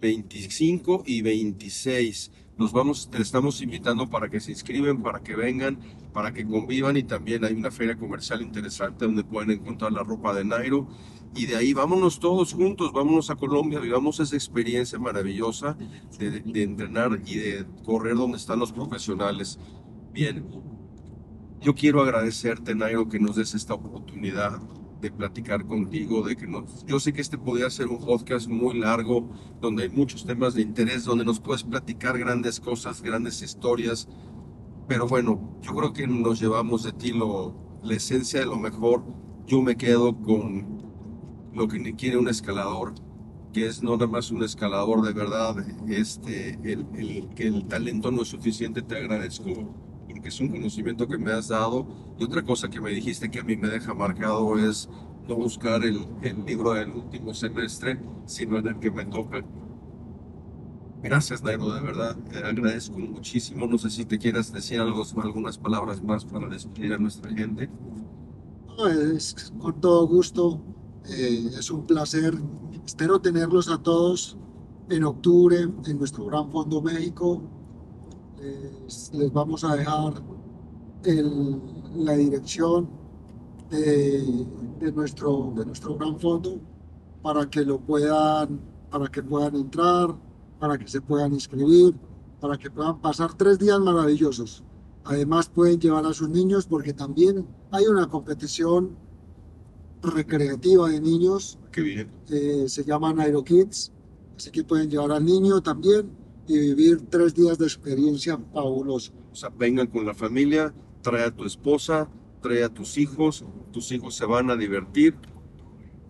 25 0.00 1.04
y 1.06 1.22
26. 1.22 2.32
Los 2.58 2.72
vamos, 2.72 3.10
te 3.10 3.22
estamos 3.22 3.62
invitando 3.62 4.10
para 4.10 4.28
que 4.28 4.40
se 4.40 4.50
inscriben, 4.50 5.02
para 5.02 5.20
que 5.22 5.34
vengan, 5.36 5.78
para 6.12 6.32
que 6.32 6.46
convivan 6.46 6.96
y 6.96 7.04
también 7.04 7.44
hay 7.44 7.54
una 7.54 7.70
feria 7.70 7.96
comercial 7.96 8.42
interesante 8.42 9.04
donde 9.06 9.24
pueden 9.24 9.52
encontrar 9.52 9.92
la 9.92 10.02
ropa 10.02 10.34
de 10.34 10.44
Nairo. 10.44 10.88
Y 11.34 11.46
de 11.46 11.56
ahí 11.56 11.72
vámonos 11.72 12.18
todos 12.20 12.52
juntos, 12.52 12.92
vámonos 12.92 13.30
a 13.30 13.36
Colombia, 13.36 13.80
vivamos 13.80 14.20
esa 14.20 14.36
experiencia 14.36 14.98
maravillosa 14.98 15.78
de, 16.18 16.40
de 16.40 16.62
entrenar 16.62 17.22
y 17.24 17.36
de 17.36 17.66
correr 17.84 18.16
donde 18.16 18.36
están 18.36 18.58
los 18.58 18.72
profesionales. 18.72 19.58
Bien, 20.12 20.44
yo 21.62 21.74
quiero 21.74 22.02
agradecerte, 22.02 22.74
Nairo, 22.74 23.08
que 23.08 23.18
nos 23.18 23.36
des 23.36 23.54
esta 23.54 23.72
oportunidad 23.72 24.60
de 25.00 25.10
platicar 25.10 25.64
contigo, 25.66 26.22
de 26.22 26.36
que 26.36 26.46
nos... 26.46 26.84
Yo 26.84 27.00
sé 27.00 27.14
que 27.14 27.22
este 27.22 27.38
podría 27.38 27.70
ser 27.70 27.88
un 27.88 27.98
podcast 27.98 28.46
muy 28.46 28.78
largo, 28.78 29.30
donde 29.62 29.84
hay 29.84 29.88
muchos 29.88 30.26
temas 30.26 30.52
de 30.52 30.60
interés, 30.60 31.04
donde 31.04 31.24
nos 31.24 31.40
puedes 31.40 31.64
platicar 31.64 32.18
grandes 32.18 32.60
cosas, 32.60 33.00
grandes 33.00 33.40
historias, 33.40 34.06
pero 34.86 35.08
bueno, 35.08 35.58
yo 35.62 35.72
creo 35.72 35.94
que 35.94 36.06
nos 36.06 36.38
llevamos 36.38 36.82
de 36.82 36.92
ti 36.92 37.12
lo, 37.12 37.80
la 37.82 37.94
esencia 37.94 38.40
de 38.40 38.46
lo 38.46 38.58
mejor. 38.58 39.02
Yo 39.46 39.62
me 39.62 39.76
quedo 39.76 40.14
con 40.20 40.82
lo 41.54 41.68
que 41.68 41.94
quiere 41.94 42.18
un 42.18 42.28
escalador, 42.28 42.92
que 43.54 43.66
es 43.66 43.82
no 43.82 43.92
nada 43.92 44.08
más 44.08 44.30
un 44.30 44.42
escalador 44.42 45.00
de 45.06 45.14
verdad, 45.14 45.56
este, 45.88 46.58
el, 46.70 47.30
que 47.34 47.46
el 47.46 47.66
talento 47.66 48.10
no 48.10 48.22
es 48.22 48.28
suficiente, 48.28 48.82
te 48.82 48.96
agradezco 48.98 49.81
porque 50.22 50.28
es 50.28 50.40
un 50.40 50.50
conocimiento 50.50 51.08
que 51.08 51.18
me 51.18 51.32
has 51.32 51.48
dado. 51.48 51.84
Y 52.16 52.22
otra 52.22 52.42
cosa 52.42 52.70
que 52.70 52.80
me 52.80 52.90
dijiste 52.90 53.28
que 53.28 53.40
a 53.40 53.42
mí 53.42 53.56
me 53.56 53.66
deja 53.66 53.92
marcado 53.92 54.56
es 54.56 54.88
no 55.28 55.34
buscar 55.34 55.84
el, 55.84 56.06
el 56.22 56.44
libro 56.44 56.74
del 56.74 56.90
último 56.90 57.34
semestre, 57.34 57.98
sino 58.24 58.58
en 58.58 58.68
el 58.68 58.78
que 58.78 58.92
me 58.92 59.04
toca. 59.04 59.44
Gracias, 61.02 61.42
Nairo, 61.42 61.74
de 61.74 61.80
verdad, 61.80 62.16
te 62.30 62.38
agradezco 62.38 62.98
muchísimo. 62.98 63.66
No 63.66 63.76
sé 63.78 63.90
si 63.90 64.04
te 64.04 64.16
quieras 64.16 64.52
decir 64.52 64.78
algo, 64.78 65.02
algunas 65.20 65.58
palabras 65.58 66.00
más 66.00 66.24
para 66.24 66.48
despedir 66.48 66.92
a 66.92 66.98
nuestra 66.98 67.28
gente. 67.32 67.68
Es 69.08 69.52
con 69.58 69.80
todo 69.80 70.06
gusto, 70.06 70.60
eh, 71.08 71.50
es 71.58 71.68
un 71.68 71.84
placer. 71.84 72.32
Espero 72.86 73.20
tenerlos 73.20 73.68
a 73.68 73.82
todos 73.82 74.38
en 74.88 75.02
octubre 75.02 75.62
en 75.62 75.98
nuestro 75.98 76.26
Gran 76.26 76.48
Fondo 76.52 76.80
México. 76.80 77.42
Les, 78.42 79.10
les 79.14 79.32
vamos 79.32 79.62
a 79.62 79.76
dejar 79.76 80.14
el- 81.04 81.60
la 81.94 82.14
dirección 82.14 82.88
de, 83.70 84.44
de 84.80 84.92
nuestro, 84.92 85.52
de 85.56 85.64
nuestro 85.64 85.96
Gran 85.96 86.18
Fondo 86.18 86.58
para 87.22 87.48
que 87.48 87.62
lo 87.64 87.78
puedan, 87.78 88.60
para 88.90 89.06
que 89.08 89.22
puedan 89.22 89.54
entrar, 89.54 90.08
para 90.58 90.76
que 90.76 90.88
se 90.88 91.00
puedan 91.00 91.32
inscribir, 91.32 91.94
para 92.40 92.58
que 92.58 92.68
puedan 92.70 93.00
pasar 93.00 93.32
tres 93.34 93.58
días 93.60 93.78
maravillosos. 93.78 94.64
Además 95.04 95.48
pueden 95.48 95.78
llevar 95.78 96.04
a 96.06 96.12
sus 96.12 96.28
niños 96.28 96.66
porque 96.66 96.92
también 96.92 97.46
hay 97.70 97.86
una 97.86 98.08
competición 98.08 98.96
recreativa 100.02 100.88
de 100.88 101.00
niños, 101.00 101.58
Qué 101.70 101.80
bien. 101.82 102.10
eh, 102.28 102.64
se 102.66 102.82
llama 102.84 103.12
Nairo 103.12 103.44
Kids, 103.44 103.92
así 104.36 104.50
que 104.50 104.64
pueden 104.64 104.90
llevar 104.90 105.12
al 105.12 105.24
niño 105.24 105.60
también 105.62 106.10
y 106.52 106.58
vivir 106.58 107.00
tres 107.08 107.34
días 107.34 107.58
de 107.58 107.64
experiencia 107.64 108.38
fabulosa. 108.52 109.12
O 109.32 109.34
sea, 109.34 109.48
vengan 109.48 109.86
con 109.86 110.04
la 110.04 110.12
familia, 110.12 110.74
trae 111.00 111.24
a 111.24 111.30
tu 111.30 111.44
esposa, 111.44 112.08
trae 112.42 112.62
a 112.62 112.68
tus 112.68 112.98
hijos, 112.98 113.44
tus 113.72 113.90
hijos 113.92 114.14
se 114.14 114.26
van 114.26 114.50
a 114.50 114.56
divertir, 114.56 115.16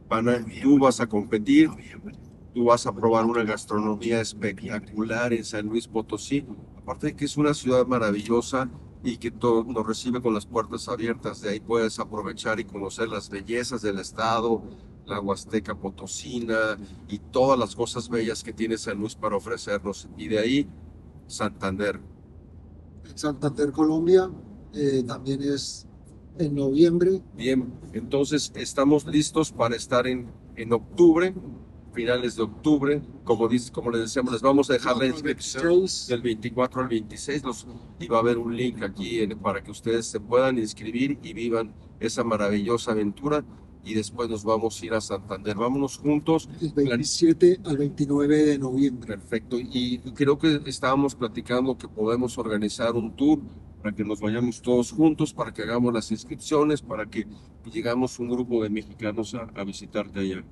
van 0.09 0.28
a, 0.28 0.44
tú 0.62 0.78
vas 0.78 1.00
a 1.00 1.07
competir, 1.07 1.70
tú 2.52 2.64
vas 2.64 2.87
a 2.87 2.92
probar 2.92 3.24
una 3.24 3.44
gastronomía 3.44 4.20
espectacular 4.20 5.33
en 5.33 5.44
San 5.44 5.66
Luis 5.66 5.87
Potosí, 5.87 6.44
aparte 6.76 7.09
de 7.09 7.16
que 7.16 7.26
es 7.26 7.37
una 7.37 7.55
ciudad 7.55 7.87
maravillosa 7.87 8.68
y 9.05 9.18
que 9.18 9.31
todo, 9.31 9.64
nos 9.64 9.87
recibe 9.87 10.20
con 10.20 10.35
las 10.35 10.46
puertas 10.46 10.88
abiertas, 10.88 11.40
de 11.40 11.50
ahí 11.50 11.61
puedes 11.61 11.98
aprovechar 11.98 12.59
y 12.59 12.64
conocer 12.64 13.09
las 13.09 13.31
bellezas 13.31 13.83
del 13.83 14.00
estado, 14.00 14.62
la 15.12 15.20
Huasteca 15.20 15.75
Potosina 15.75 16.77
y 17.09 17.18
todas 17.18 17.59
las 17.59 17.77
cosas 17.77 18.09
bellas 18.09 18.42
que 18.42 18.53
tiene 18.53 18.77
San 18.79 18.98
Luis 18.98 19.14
para 19.14 19.37
ofrecernos, 19.37 20.09
y 20.16 20.29
de 20.29 20.38
ahí 20.38 20.68
Santander. 21.27 22.01
Santander, 23.14 23.72
Colombia, 23.72 24.31
eh, 24.75 25.03
también 25.07 25.42
es 25.42 25.87
en 26.38 26.55
noviembre. 26.55 27.22
Bien, 27.37 27.72
entonces 27.92 28.53
estamos 28.55 29.07
listos 29.07 29.53
para 29.53 29.77
estar 29.77 30.07
en, 30.07 30.29
en 30.57 30.72
octubre, 30.72 31.35
finales 31.92 32.37
de 32.37 32.42
octubre. 32.42 33.03
Como, 33.25 33.48
dice, 33.48 33.70
como 33.70 33.90
les 33.90 34.01
decíamos, 34.03 34.33
les 34.33 34.40
vamos 34.42 34.70
a 34.70 34.72
dejar 34.75 34.96
la 34.96 35.07
inscripción 35.07 35.62
26. 35.64 36.07
del 36.09 36.22
24 36.22 36.81
al 36.81 36.88
26 36.88 37.44
los- 37.44 37.66
y 38.01 38.07
va 38.09 38.16
a 38.16 38.20
haber 38.20 38.38
un 38.38 38.57
link 38.57 38.83
aquí 38.83 39.20
en- 39.20 39.38
para 39.38 39.62
que 39.62 39.70
ustedes 39.70 40.07
se 40.07 40.18
puedan 40.20 40.57
inscribir 40.59 41.18
y 41.22 41.35
vivan 41.35 41.75
esa 42.01 42.25
maravillosa 42.25 42.92
aventura. 42.92 43.44
Y 43.84 43.94
después 43.94 44.28
nos 44.28 44.44
vamos 44.44 44.80
a 44.80 44.86
ir 44.86 44.94
a 44.94 45.00
Santander. 45.00 45.56
Vámonos 45.56 45.98
juntos. 45.98 46.48
El 46.60 46.72
27 46.72 47.60
al 47.64 47.76
29 47.76 48.44
de 48.44 48.58
noviembre. 48.58 49.06
Perfecto. 49.16 49.56
Y 49.58 49.98
creo 50.14 50.38
que 50.38 50.60
estábamos 50.66 51.14
platicando 51.14 51.76
que 51.76 51.88
podemos 51.88 52.38
organizar 52.38 52.92
un 52.94 53.14
tour 53.16 53.40
para 53.82 53.94
que 53.94 54.04
nos 54.04 54.20
vayamos 54.20 54.62
todos 54.62 54.92
juntos, 54.92 55.34
para 55.34 55.52
que 55.52 55.62
hagamos 55.62 55.92
las 55.92 56.10
inscripciones, 56.12 56.80
para 56.80 57.06
que 57.06 57.26
llegamos 57.72 58.18
un 58.20 58.28
grupo 58.28 58.62
de 58.62 58.70
mexicanos 58.70 59.34
a, 59.34 59.50
a 59.54 59.64
visitarte 59.64 60.20
allá. 60.20 60.44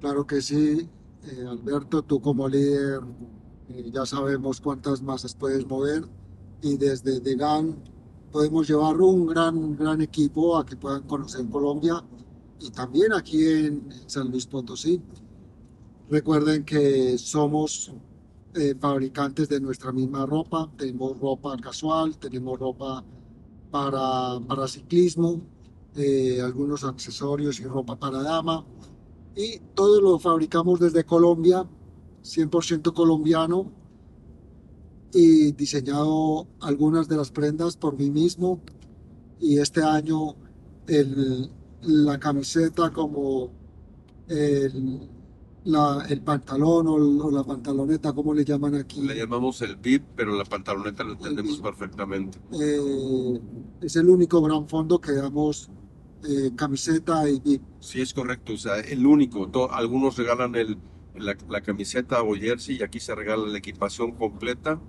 Claro 0.00 0.24
que 0.24 0.40
sí, 0.40 0.88
eh, 1.24 1.44
Alberto, 1.46 2.02
tú 2.02 2.20
como 2.20 2.48
líder 2.48 3.00
eh, 3.68 3.90
ya 3.92 4.06
sabemos 4.06 4.60
cuántas 4.60 5.02
masas 5.02 5.34
puedes 5.34 5.66
mover 5.66 6.04
y 6.62 6.76
desde 6.76 7.20
Degan 7.20 7.76
podemos 8.32 8.68
llevar 8.68 8.96
un 9.00 9.26
gran, 9.26 9.76
gran 9.76 10.00
equipo 10.00 10.56
a 10.56 10.64
que 10.64 10.76
puedan 10.76 11.02
conocer 11.02 11.46
Colombia 11.48 12.02
y 12.60 12.70
también 12.70 13.12
aquí 13.12 13.44
en 13.44 13.88
San 14.06 14.30
Luis 14.30 14.46
Potosí. 14.46 15.00
Recuerden 16.10 16.64
que 16.64 17.16
somos 17.18 17.92
eh, 18.54 18.74
fabricantes 18.78 19.48
de 19.48 19.60
nuestra 19.60 19.92
misma 19.92 20.26
ropa, 20.26 20.70
tenemos 20.76 21.18
ropa 21.18 21.56
casual, 21.56 22.18
tenemos 22.18 22.58
ropa 22.58 23.04
para, 23.70 24.40
para 24.46 24.68
ciclismo, 24.68 25.40
eh, 25.96 26.40
algunos 26.42 26.84
accesorios 26.84 27.60
y 27.60 27.64
ropa 27.64 27.96
para 27.96 28.22
dama. 28.22 28.64
Y 29.36 29.58
todo 29.74 30.00
lo 30.00 30.18
fabricamos 30.18 30.80
desde 30.80 31.04
Colombia, 31.04 31.64
100% 32.22 32.92
colombiano 32.92 33.70
y 35.12 35.52
diseñado 35.52 36.46
algunas 36.60 37.08
de 37.08 37.16
las 37.16 37.30
prendas 37.30 37.76
por 37.76 37.96
mí 37.96 38.10
mismo. 38.10 38.60
Y 39.38 39.58
este 39.58 39.82
año 39.82 40.34
el, 40.88 41.50
la 41.82 42.18
camiseta 42.18 42.90
como 42.90 43.50
el, 44.28 45.08
la, 45.64 46.06
el 46.08 46.20
pantalón 46.22 46.86
o, 46.88 47.30
la 47.30 47.44
pantaloneta, 47.44 48.12
¿cómo 48.12 48.34
le 48.34 48.44
llaman 48.44 48.74
aquí? 48.74 49.02
Le 49.02 49.16
llamamos 49.16 49.60
el 49.62 49.76
VIP, 49.76 50.04
pero 50.16 50.36
la 50.36 50.44
pantaloneta 50.44 51.04
lo 51.04 51.12
entendemos 51.12 51.58
perfectamente. 51.58 52.38
Eh, 52.52 53.40
es 53.80 53.96
el 53.96 54.08
único 54.08 54.40
gran 54.42 54.68
fondo 54.68 55.00
que 55.00 55.12
damos 55.12 55.70
eh, 56.28 56.52
camiseta 56.56 57.28
y 57.28 57.40
VIP. 57.40 57.62
Sí, 57.80 58.00
es 58.00 58.14
correcto, 58.14 58.54
o 58.54 58.58
sea, 58.58 58.78
el 58.78 59.04
único. 59.06 59.50
algunos 59.72 60.16
regalan 60.16 60.54
el, 60.54 60.78
la, 61.14 61.36
la, 61.48 61.60
camiseta 61.60 62.22
o 62.22 62.34
jersey 62.34 62.76
y 62.76 62.82
aquí 62.82 63.00
se 63.00 63.14
regala 63.14 63.46
la 63.46 63.58
equipación 63.58 64.12
completa 64.12 64.80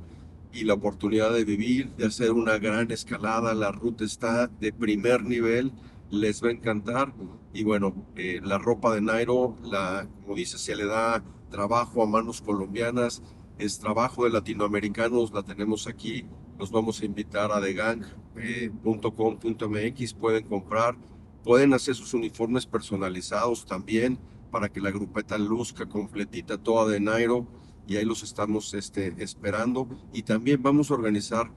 y 0.54 0.66
la 0.66 0.74
oportunidad 0.74 1.34
de 1.34 1.46
vivir, 1.46 1.92
de 1.98 2.06
hacer 2.06 2.32
una 2.32 2.58
gran 2.58 2.92
escalada. 2.92 3.54
La 3.54 3.72
ruta 3.72 4.04
está 4.04 4.48
de 4.48 4.74
primer 4.74 5.24
nivel 5.24 5.72
les 6.12 6.44
va 6.44 6.50
a 6.50 6.52
encantar. 6.52 7.14
Y 7.54 7.64
bueno, 7.64 7.96
eh, 8.16 8.42
la 8.44 8.58
ropa 8.58 8.94
de 8.94 9.00
Nairo, 9.02 9.56
la, 9.64 10.10
como 10.22 10.36
dice, 10.36 10.58
se 10.58 10.76
le 10.76 10.86
da 10.86 11.24
trabajo 11.50 12.04
a 12.04 12.08
manos 12.08 12.42
colombianas, 12.42 13.24
es 13.58 13.80
trabajo 13.80 14.26
de 14.26 14.32
latinoamericanos, 14.32 15.32
la 15.34 15.44
tenemos 15.44 15.88
aquí. 15.88 16.26
Los 16.60 16.72
vamos 16.72 17.02
a 17.02 17.06
invitar 17.06 17.52
a 17.52 17.60
degang.com.mx, 17.60 20.14
pueden 20.14 20.46
comprar, 20.46 20.96
pueden 21.44 21.74
hacer 21.74 21.96
sus 21.96 22.14
uniformes 22.14 22.68
personalizados 22.68 23.66
también 23.66 24.20
para 24.52 24.70
que 24.70 24.82
la 24.82 24.92
grupeta 24.92 25.38
luzca 25.38 25.88
completita 25.88 26.58
toda 26.58 26.92
de 26.92 27.00
Nairo 27.00 27.48
y 27.88 27.96
ahí 27.98 28.06
los 28.06 28.24
estamos 28.24 28.74
este, 28.74 29.14
esperando. 29.18 29.88
Y 30.14 30.24
también 30.24 30.62
vamos 30.62 30.92
a 30.92 30.94
organizar 30.94 31.52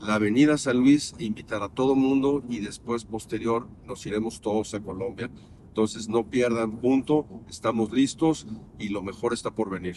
la 0.00 0.14
Avenida 0.14 0.56
San 0.58 0.78
Luis, 0.78 1.14
invitar 1.18 1.62
a 1.62 1.68
todo 1.68 1.94
mundo 1.94 2.42
y 2.48 2.60
después 2.60 3.04
posterior 3.04 3.68
nos 3.86 4.04
iremos 4.06 4.40
todos 4.40 4.74
a 4.74 4.80
Colombia. 4.80 5.30
Entonces 5.68 6.08
no 6.08 6.28
pierdan 6.28 6.78
punto, 6.78 7.26
estamos 7.48 7.92
listos 7.92 8.46
y 8.78 8.88
lo 8.88 9.02
mejor 9.02 9.32
está 9.32 9.50
por 9.50 9.70
venir. 9.70 9.96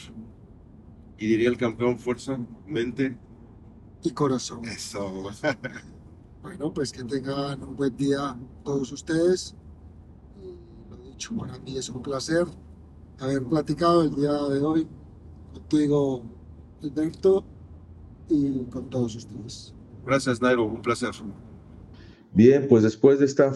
Y 1.18 1.28
diría 1.28 1.50
el 1.50 1.58
campeón, 1.58 2.00
fuerza, 2.00 2.40
mente 2.66 3.18
y 4.04 4.12
corazón. 4.12 4.66
Eso. 4.66 5.30
bueno, 6.42 6.74
pues 6.74 6.92
que 6.92 7.04
tengan 7.04 7.64
un 7.64 7.76
buen 7.76 7.96
día 7.96 8.38
todos 8.64 8.92
ustedes. 8.92 9.56
lo 10.90 10.98
dicho, 10.98 11.36
para 11.36 11.58
mí 11.60 11.78
es 11.78 11.90
un 11.90 12.02
placer 12.02 12.48
haber 13.20 13.44
platicado 13.44 14.02
el 14.02 14.16
día 14.16 14.34
de 14.34 14.60
hoy 14.62 14.88
contigo, 15.54 16.24
Alberto, 16.82 17.44
y 18.30 18.64
con 18.66 18.90
todos 18.90 19.16
ustedes. 19.16 19.76
Gracias, 20.06 20.42
Nairo, 20.42 20.66
un 20.66 20.82
placer. 20.82 21.12
Bien, 22.34 22.66
pues 22.68 22.84
después 22.84 23.20
de 23.20 23.26
esta 23.26 23.54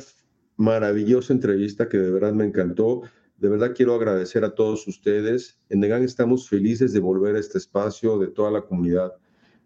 maravillosa 0.58 1.34
entrevista 1.34 1.90
que 1.90 1.98
de 1.98 2.12
verdad 2.12 2.34
me 2.34 2.46
encantó, 2.46 3.02
de 3.38 3.50
verdad 3.50 3.74
quiero 3.76 3.96
agradecer 3.96 4.46
a 4.46 4.56
todos 4.56 4.88
ustedes. 4.88 5.60
En 5.70 5.82
Degan 5.82 6.04
estamos 6.04 6.48
felices 6.48 6.94
de 6.94 7.00
volver 7.00 7.36
a 7.36 7.40
este 7.40 7.58
espacio 7.58 8.18
de 8.20 8.28
toda 8.28 8.52
la 8.52 8.62
comunidad. 8.62 9.14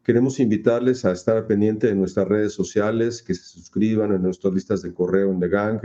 Queremos 0.04 0.40
invitarles 0.40 1.06
a 1.06 1.12
estar 1.12 1.46
pendiente 1.46 1.88
de 1.88 1.96
nuestras 1.96 2.28
redes 2.28 2.54
sociales, 2.54 3.22
que 3.22 3.36
se 3.36 3.44
suscriban 3.44 4.12
a 4.12 4.18
nuestras 4.18 4.54
listas 4.54 4.82
de 4.82 4.94
correo 4.94 5.32
en 5.32 5.40
Degan, 5.40 5.80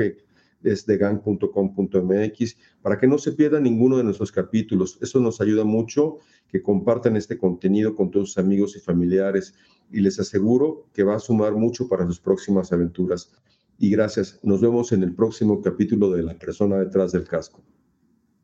es 0.62 0.86
degan.com.mx, 0.86 2.56
para 2.80 2.98
que 2.98 3.06
no 3.06 3.18
se 3.18 3.32
pierda 3.32 3.60
ninguno 3.60 3.98
de 3.98 4.04
nuestros 4.04 4.32
capítulos. 4.32 4.98
Eso 5.02 5.20
nos 5.20 5.40
ayuda 5.40 5.64
mucho, 5.64 6.18
que 6.48 6.62
compartan 6.62 7.16
este 7.16 7.36
contenido 7.36 7.94
con 7.94 8.10
todos 8.10 8.30
sus 8.30 8.38
amigos 8.38 8.76
y 8.76 8.80
familiares 8.80 9.54
y 9.90 10.00
les 10.00 10.18
aseguro 10.20 10.86
que 10.92 11.02
va 11.02 11.16
a 11.16 11.20
sumar 11.20 11.52
mucho 11.54 11.88
para 11.88 12.06
sus 12.06 12.20
próximas 12.20 12.72
aventuras. 12.72 13.32
Y 13.78 13.90
gracias. 13.90 14.38
Nos 14.42 14.60
vemos 14.60 14.92
en 14.92 15.02
el 15.02 15.14
próximo 15.14 15.60
capítulo 15.60 16.10
de 16.10 16.22
La 16.22 16.34
persona 16.34 16.76
detrás 16.76 17.12
del 17.12 17.26
casco. 17.26 17.62